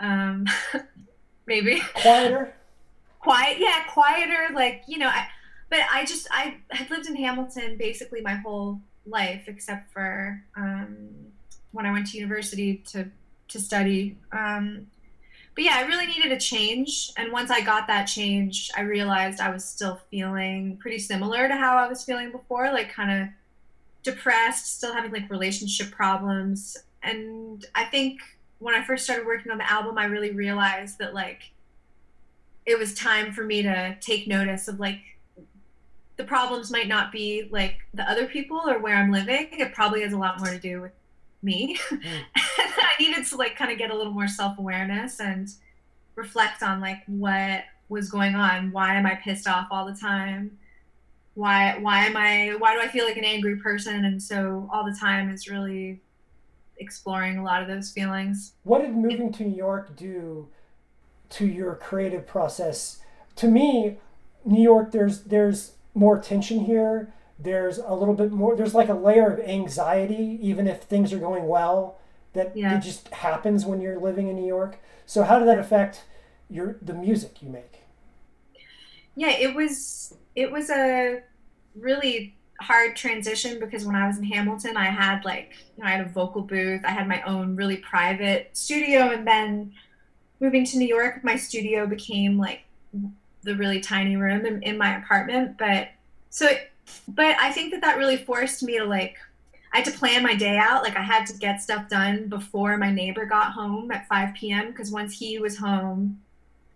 Um, 0.01 0.47
maybe 1.47 1.81
quieter. 1.95 2.55
Quiet, 3.21 3.59
yeah, 3.59 3.85
quieter. 3.89 4.53
Like 4.53 4.83
you 4.89 4.99
know, 4.99 5.07
I, 5.07 5.29
but 5.71 5.81
I 5.93 6.05
just 6.05 6.27
I 6.33 6.57
had 6.71 6.91
lived 6.91 7.07
in 7.07 7.15
Hamilton 7.17 7.77
basically 7.79 8.21
my 8.21 8.35
whole 8.35 8.81
life 9.07 9.45
except 9.47 9.93
for 9.93 10.43
um, 10.57 11.09
when 11.71 11.87
I 11.87 11.93
went 11.93 12.09
to 12.09 12.19
university 12.19 12.83
to 12.89 13.07
to 13.49 13.61
study. 13.61 14.17
Um, 14.33 14.89
but 15.55 15.65
yeah, 15.65 15.75
I 15.77 15.83
really 15.83 16.07
needed 16.07 16.33
a 16.33 16.39
change. 16.39 17.13
And 17.17 17.31
once 17.33 17.51
I 17.51 17.61
got 17.61 17.87
that 17.89 18.05
change, 18.05 18.71
I 18.77 18.83
realized 18.83 19.41
I 19.41 19.51
was 19.51 19.65
still 19.65 20.01
feeling 20.11 20.79
pretty 20.79 20.99
similar 20.99 21.47
to 21.47 21.55
how 21.57 21.77
I 21.77 21.89
was 21.89 22.05
feeling 22.05 22.33
before, 22.33 22.73
like 22.73 22.91
kind 22.91 23.23
of 23.23 23.29
depressed, 24.03 24.79
still 24.79 24.95
having 24.95 25.13
like 25.13 25.31
relationship 25.31 25.91
problems. 25.91 26.77
And 27.03 27.67
I 27.75 27.85
think 27.85 28.21
when 28.61 28.75
I 28.75 28.83
first 28.83 29.05
started 29.05 29.27
working 29.27 29.53
on 29.53 29.59
the 29.59 29.71
album, 29.71 29.99
I 29.99 30.07
really 30.07 30.31
realized 30.31 30.99
that 30.99 31.13
like 31.13 31.51
it 32.65 32.79
was 32.79 32.95
time 32.95 33.33
for 33.33 33.45
me 33.45 33.63
to 33.63 33.97
take 34.01 34.27
notice 34.27 34.69
of 34.69 34.81
like 34.81 35.01
the 36.17 36.25
problems 36.25 36.71
might 36.71 36.89
not 36.89 37.11
be 37.13 37.49
like 37.51 37.77
the 37.93 38.09
other 38.09 38.27
people 38.27 38.61
or 38.67 38.79
where 38.79 38.97
I'm 38.97 39.11
living. 39.11 39.49
It 39.53 39.75
probably 39.75 40.03
has 40.03 40.13
a 40.13 40.19
lot 40.19 40.39
more 40.39 40.51
to 40.51 40.59
do 40.59 40.81
with 40.81 40.93
me. 41.43 41.79
Mm. 41.91 42.01
I 42.37 42.93
needed 43.01 43.27
to 43.27 43.37
like 43.37 43.57
kind 43.57 43.73
of 43.73 43.79
get 43.79 43.91
a 43.91 43.97
little 43.97 44.13
more 44.13 44.29
self 44.29 44.59
awareness 44.59 45.21
and 45.21 45.49
reflect 46.15 46.63
on 46.63 46.81
like 46.81 47.03
what 47.07 47.65
was 47.89 48.11
going 48.11 48.35
on. 48.35 48.73
Why 48.73 48.95
am 48.95 49.07
I 49.07 49.15
pissed 49.15 49.49
off 49.49 49.69
all 49.71 49.87
the 49.87 49.95
time? 49.95 50.59
Why 51.35 51.79
why 51.79 52.05
am 52.07 52.17
I 52.17 52.55
why 52.59 52.75
do 52.75 52.81
I 52.81 52.89
feel 52.89 53.05
like 53.05 53.17
an 53.17 53.25
angry 53.25 53.57
person? 53.57 54.05
And 54.05 54.23
so 54.23 54.69
all 54.73 54.85
the 54.85 54.97
time 54.99 55.31
is 55.31 55.49
really 55.49 56.01
exploring 56.79 57.39
a 57.39 57.45
lot 57.45 57.63
of 57.63 57.69
those 57.69 57.91
feelings. 57.91 58.53
What 58.65 58.83
did 58.83 58.95
moving 58.95 59.33
to 59.33 59.45
New 59.45 59.57
York 59.57 59.97
do 59.97 60.49
to 61.31 61.47
your 61.47 61.75
creative 61.77 62.27
process? 62.27 63.01
To 63.37 63.49
me, 63.49 63.99
New 64.45 64.63
York 64.63 64.93
there's 64.93 65.23
there's 65.23 65.73
more 65.95 66.19
tension 66.19 66.65
here 66.65 67.13
there's 67.43 67.79
a 67.79 67.95
little 67.95 68.15
bit 68.15 68.31
more 68.31 68.55
there's 68.55 68.75
like 68.75 68.89
a 68.89 68.95
layer 68.95 69.33
of 69.33 69.41
anxiety 69.41 70.39
even 70.43 70.69
if 70.69 70.83
things 70.83 71.13
are 71.13 71.19
going 71.19 71.47
well 71.47 71.99
that 72.33 72.57
yeah. 72.57 72.77
it 72.77 72.81
just 72.81 73.09
happens 73.09 73.65
when 73.65 73.81
you're 73.81 73.99
living 73.99 74.29
in 74.29 74.37
New 74.37 74.47
York. 74.47 74.79
So 75.07 75.23
how 75.23 75.39
did 75.39 75.49
that 75.49 75.59
affect 75.59 76.05
your 76.49 76.77
the 76.83 76.95
music 76.95 77.43
you 77.43 77.49
make? 77.49 77.81
Yeah, 79.15 79.31
it 79.31 79.55
was 79.55 80.15
it 80.35 80.51
was 80.51 80.71
a 80.71 81.23
really 81.75 82.37
hard 82.61 82.95
transition 82.95 83.59
because 83.59 83.85
when 83.85 83.97
I 83.97 84.07
was 84.07 84.19
in 84.19 84.25
Hamilton, 84.25 84.77
I 84.77 84.87
had 84.87 85.25
like 85.25 85.53
you 85.77 85.83
know 85.83 85.89
I 85.89 85.93
had 85.93 86.07
a 86.07 86.09
vocal 86.09 86.43
booth, 86.43 86.83
I 86.85 86.91
had 86.91 87.09
my 87.09 87.23
own 87.23 87.57
really 87.57 87.77
private 87.77 88.51
studio, 88.57 89.11
and 89.11 89.27
then 89.27 89.73
moving 90.41 90.65
to 90.67 90.79
New 90.79 90.89
York, 90.89 91.23
my 91.23 91.37
studio 91.37 91.87
became 91.87 92.39
like 92.39 92.63
the 93.43 93.57
really 93.57 93.81
tiny 93.81 94.17
room 94.17 94.47
in, 94.47 94.63
in 94.63 94.79
my 94.79 94.97
apartment. 94.97 95.59
But 95.59 95.89
so 96.31 96.47
it, 96.47 96.72
but 97.09 97.37
I 97.41 97.53
think 97.53 97.73
that 97.73 97.81
that 97.83 97.99
really 97.99 98.17
forced 98.17 98.63
me 98.63 98.79
to 98.79 98.85
like 98.85 99.17
I 99.73 99.79
had 99.79 99.87
to 99.87 99.93
plan 99.93 100.23
my 100.23 100.35
day 100.35 100.59
out. 100.59 100.83
Like 100.83 100.97
I 100.97 101.03
had 101.03 101.27
to 101.27 101.39
get 101.39 101.63
stuff 101.63 101.89
done 101.89 102.29
before 102.29 102.77
my 102.77 102.93
neighbor 102.93 103.25
got 103.25 103.53
home 103.53 103.91
at 103.91 104.07
5 104.07 104.35
p.m. 104.35 104.69
because 104.69 104.91
once 104.91 105.19
he 105.19 105.39
was 105.39 105.57
home, 105.57 106.21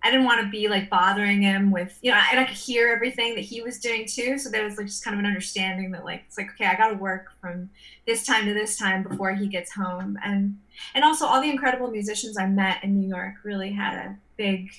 I 0.02 0.10
didn't 0.10 0.24
want 0.24 0.40
to 0.40 0.48
be 0.48 0.68
like 0.68 0.88
bothering 0.88 1.42
him 1.42 1.70
with, 1.72 1.98
you 2.00 2.12
know, 2.12 2.20
and 2.30 2.38
I 2.38 2.44
could 2.44 2.56
hear 2.56 2.88
everything 2.88 3.34
that 3.34 3.40
he 3.40 3.60
was 3.60 3.80
doing 3.80 4.06
too. 4.06 4.38
So 4.38 4.48
there 4.48 4.64
was 4.64 4.76
like 4.78 4.86
just 4.86 5.04
kind 5.04 5.14
of 5.14 5.20
an 5.20 5.26
understanding 5.26 5.90
that 5.90 6.04
like 6.04 6.22
it's 6.26 6.38
like 6.38 6.50
okay, 6.50 6.66
I 6.66 6.76
got 6.76 6.90
to 6.90 6.96
work 6.96 7.32
from 7.40 7.68
this 8.06 8.24
time 8.24 8.46
to 8.46 8.54
this 8.54 8.78
time 8.78 9.02
before 9.02 9.34
he 9.34 9.48
gets 9.48 9.72
home, 9.72 10.16
and 10.24 10.58
and 10.94 11.04
also 11.04 11.26
all 11.26 11.42
the 11.42 11.50
incredible 11.50 11.90
musicians 11.90 12.38
I 12.38 12.46
met 12.46 12.84
in 12.84 12.98
New 12.98 13.08
York 13.08 13.34
really 13.42 13.72
had 13.72 13.94
a 13.94 14.16
big, 14.36 14.70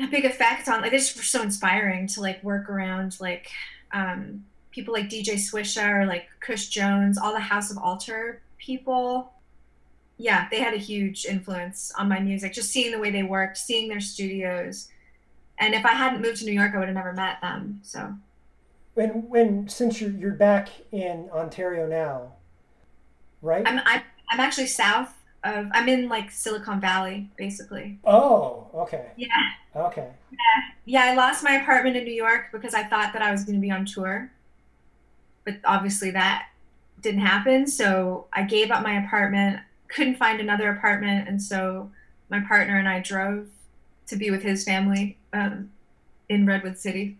a 0.00 0.08
big 0.08 0.24
effect 0.24 0.68
on 0.68 0.82
like 0.82 0.90
they 0.90 0.98
just 0.98 1.16
were 1.16 1.22
so 1.22 1.40
inspiring 1.42 2.08
to 2.08 2.20
like 2.20 2.42
work 2.42 2.68
around 2.68 3.20
like 3.20 3.48
um, 3.92 4.44
people 4.70 4.94
like 4.94 5.08
DJ 5.08 5.34
Swisha 5.34 5.88
or 5.88 6.06
like 6.06 6.28
Kush 6.40 6.68
Jones, 6.68 7.18
all 7.18 7.32
the 7.32 7.40
House 7.40 7.70
of 7.70 7.78
Altar 7.78 8.40
people. 8.58 9.32
Yeah, 10.18 10.46
they 10.50 10.60
had 10.60 10.74
a 10.74 10.78
huge 10.78 11.24
influence 11.26 11.92
on 11.98 12.08
my 12.08 12.20
music. 12.20 12.52
Just 12.52 12.70
seeing 12.70 12.92
the 12.92 12.98
way 12.98 13.10
they 13.10 13.22
worked, 13.22 13.58
seeing 13.58 13.88
their 13.88 14.00
studios, 14.00 14.88
And 15.58 15.74
if 15.74 15.84
I 15.84 15.92
hadn't 15.92 16.22
moved 16.22 16.38
to 16.38 16.44
New 16.44 16.52
York, 16.52 16.74
I 16.74 16.78
would 16.78 16.88
have 16.88 16.94
never 16.94 17.12
met 17.12 17.40
them. 17.40 17.80
So 17.82 18.14
when 18.94 19.28
when 19.28 19.68
since 19.68 20.00
you're 20.00 20.10
you're 20.10 20.32
back 20.32 20.68
in 20.90 21.28
Ontario 21.32 21.86
now, 21.86 22.32
right? 23.40 23.66
I'm 23.66 23.80
I'm, 23.84 24.02
I'm 24.30 24.40
actually 24.40 24.66
south 24.66 25.21
of 25.44 25.66
I'm 25.72 25.88
in 25.88 26.08
like 26.08 26.30
Silicon 26.30 26.80
Valley, 26.80 27.28
basically. 27.36 27.98
Oh, 28.04 28.66
okay. 28.74 29.10
Yeah. 29.16 29.28
Okay. 29.74 30.08
Yeah. 30.30 30.38
Yeah, 30.84 31.04
I 31.04 31.14
lost 31.14 31.44
my 31.44 31.54
apartment 31.54 31.96
in 31.96 32.04
New 32.04 32.14
York 32.14 32.46
because 32.52 32.74
I 32.74 32.84
thought 32.84 33.12
that 33.12 33.22
I 33.22 33.30
was 33.30 33.44
going 33.44 33.56
to 33.56 33.60
be 33.60 33.70
on 33.70 33.84
tour. 33.84 34.30
But 35.44 35.56
obviously 35.64 36.10
that 36.12 36.48
didn't 37.00 37.20
happen, 37.20 37.66
so 37.66 38.26
I 38.32 38.44
gave 38.44 38.70
up 38.70 38.82
my 38.82 39.04
apartment, 39.04 39.60
couldn't 39.88 40.16
find 40.16 40.40
another 40.40 40.70
apartment, 40.70 41.28
and 41.28 41.42
so 41.42 41.90
my 42.30 42.40
partner 42.40 42.78
and 42.78 42.88
I 42.88 43.00
drove 43.00 43.48
to 44.06 44.16
be 44.16 44.30
with 44.30 44.42
his 44.42 44.64
family 44.64 45.18
um, 45.32 45.70
in 46.28 46.46
Redwood 46.46 46.78
City. 46.78 47.16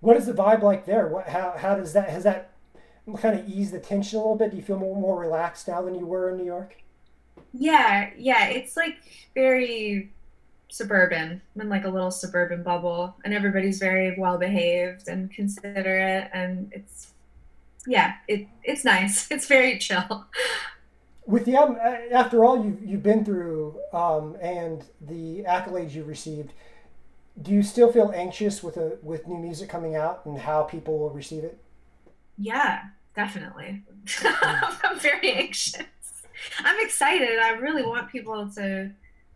What 0.00 0.16
is 0.16 0.26
the 0.26 0.32
vibe 0.32 0.62
like 0.62 0.86
there? 0.86 1.06
What 1.06 1.28
how 1.28 1.54
how 1.56 1.74
does 1.76 1.92
that 1.92 2.10
has 2.10 2.24
that 2.24 2.50
kind 3.18 3.38
of 3.38 3.48
ease 3.48 3.70
the 3.70 3.80
tension 3.80 4.18
a 4.18 4.22
little 4.22 4.36
bit? 4.36 4.50
Do 4.50 4.56
you 4.56 4.62
feel 4.62 4.78
more 4.78 4.96
more 4.96 5.18
relaxed 5.18 5.68
now 5.68 5.82
than 5.82 5.94
you 5.94 6.06
were 6.06 6.30
in 6.30 6.36
New 6.36 6.44
York? 6.44 6.76
Yeah, 7.52 8.10
yeah, 8.16 8.48
it's 8.48 8.76
like 8.76 8.96
very 9.34 10.10
suburban. 10.70 11.40
I'm 11.54 11.60
in 11.60 11.68
like 11.68 11.84
a 11.84 11.90
little 11.90 12.10
suburban 12.10 12.62
bubble, 12.62 13.16
and 13.24 13.34
everybody's 13.34 13.78
very 13.78 14.18
well 14.18 14.38
behaved 14.38 15.08
and 15.08 15.30
considerate, 15.30 16.30
and 16.32 16.70
it's 16.72 17.12
yeah, 17.86 18.14
it 18.28 18.46
it's 18.62 18.84
nice. 18.84 19.30
It's 19.30 19.46
very 19.46 19.78
chill. 19.78 20.26
With 21.26 21.44
the 21.44 21.56
album, 21.56 21.76
after 22.12 22.44
all 22.44 22.64
you've 22.64 22.82
you've 22.84 23.02
been 23.02 23.24
through, 23.24 23.78
um, 23.92 24.36
and 24.40 24.84
the 25.00 25.44
accolades 25.44 25.94
you 25.94 26.04
received, 26.04 26.52
do 27.40 27.52
you 27.52 27.62
still 27.62 27.92
feel 27.92 28.12
anxious 28.14 28.62
with 28.62 28.76
a 28.76 28.98
with 29.02 29.26
new 29.26 29.38
music 29.38 29.68
coming 29.68 29.94
out 29.94 30.24
and 30.24 30.38
how 30.38 30.62
people 30.62 30.98
will 30.98 31.10
receive 31.10 31.44
it? 31.44 31.58
Yeah, 32.36 32.82
definitely. 33.14 33.82
I'm 34.22 34.98
very 34.98 35.32
anxious. 35.32 35.82
I'm 36.60 36.84
excited. 36.84 37.38
I 37.38 37.50
really 37.50 37.82
want 37.82 38.10
people 38.10 38.50
to 38.56 38.90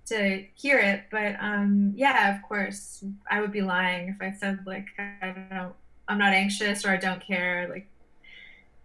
to 0.07 0.45
hear 0.55 0.79
it, 0.79 1.05
but 1.11 1.37
um, 1.41 1.93
yeah, 1.97 2.35
of 2.35 2.43
course, 2.43 3.05
I 3.31 3.41
would 3.41 3.53
be 3.53 3.63
lying 3.63 4.09
if 4.09 4.17
I 4.21 4.37
said 4.37 4.61
like 4.67 4.87
I 4.99 5.47
don't, 5.51 5.75
I'm 6.09 6.19
not 6.19 6.33
anxious 6.33 6.85
or 6.85 6.91
I 6.91 6.97
don't 6.97 7.25
care. 7.25 7.69
Like, 7.71 7.87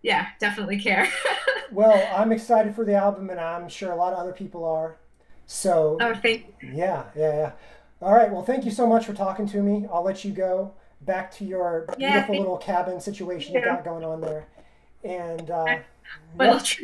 yeah, 0.02 0.28
definitely 0.40 0.80
care. 0.80 1.12
well, 1.72 2.08
I'm 2.16 2.32
excited 2.32 2.76
for 2.76 2.86
the 2.86 2.96
album, 2.96 3.30
and 3.30 3.40
I'm 3.40 3.68
sure 3.68 3.92
a 3.92 3.96
lot 3.96 4.14
of 4.14 4.20
other 4.20 4.32
people 4.32 4.64
are. 4.66 4.98
So, 5.48 5.98
oh, 6.02 6.14
thank 6.14 6.46
you. 6.62 6.70
Yeah, 6.74 7.06
yeah, 7.16 7.36
yeah. 7.36 7.52
All 8.02 8.14
right. 8.14 8.32
Well, 8.32 8.44
thank 8.44 8.66
you 8.66 8.72
so 8.72 8.86
much 8.86 9.06
for 9.06 9.14
talking 9.14 9.48
to 9.50 9.62
me. 9.64 9.88
I'll 9.92 10.04
let 10.04 10.24
you 10.24 10.32
go 10.32 10.74
back 11.02 11.32
to 11.32 11.46
your 11.46 11.88
yeah, 11.98 12.12
beautiful 12.12 12.38
little 12.38 12.58
cabin 12.58 13.00
situation 13.00 13.54
you. 13.54 13.60
you 13.60 13.66
got 13.66 13.84
going 13.84 14.04
on 14.04 14.22
there, 14.22 14.48
and 15.04 15.50
uh, 15.50 15.78
little 16.38 16.56
house. 16.56 16.76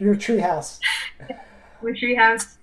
Your 0.00 0.16
tree 0.16 0.38
house. 0.38 0.80
Your 1.82 1.94
tree 1.94 2.14
house. 2.16 2.56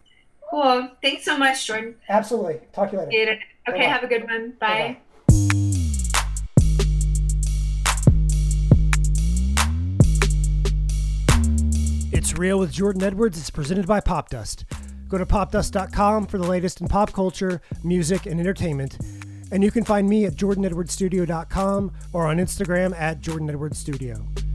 Cool. 0.50 0.90
Thanks 1.02 1.24
so 1.24 1.38
much, 1.38 1.66
Jordan. 1.66 1.96
Absolutely. 2.10 2.60
Talk 2.74 2.90
to 2.92 2.98
you 2.98 3.04
later. 3.04 3.40
Okay. 3.70 3.80
Bye-bye. 3.80 3.84
Have 3.84 4.04
a 4.04 4.08
good 4.08 4.24
one. 4.24 4.54
Bye. 4.60 4.98
Bye-bye. 4.98 4.98
It's 12.12 12.38
Real 12.38 12.60
with 12.60 12.72
Jordan 12.72 13.04
Edwards 13.04 13.38
is 13.38 13.50
presented 13.52 13.86
by 13.86 14.02
Popdust. 14.02 14.64
Go 15.08 15.18
to 15.18 15.26
popdust.com 15.26 16.26
for 16.26 16.38
the 16.38 16.48
latest 16.48 16.82
in 16.82 16.88
pop 16.88 17.14
culture, 17.14 17.62
music, 17.84 18.26
and 18.26 18.40
entertainment. 18.40 18.98
And 19.52 19.64
you 19.64 19.72
can 19.72 19.84
find 19.84 20.10
me 20.10 20.26
at 20.26 20.34
jordanedwardsstudio.com 20.34 21.92
or 22.14 22.26
on 22.26 22.38
Instagram 22.38 23.00
at 23.00 23.22
jordanedwardsstudio. 23.22 24.47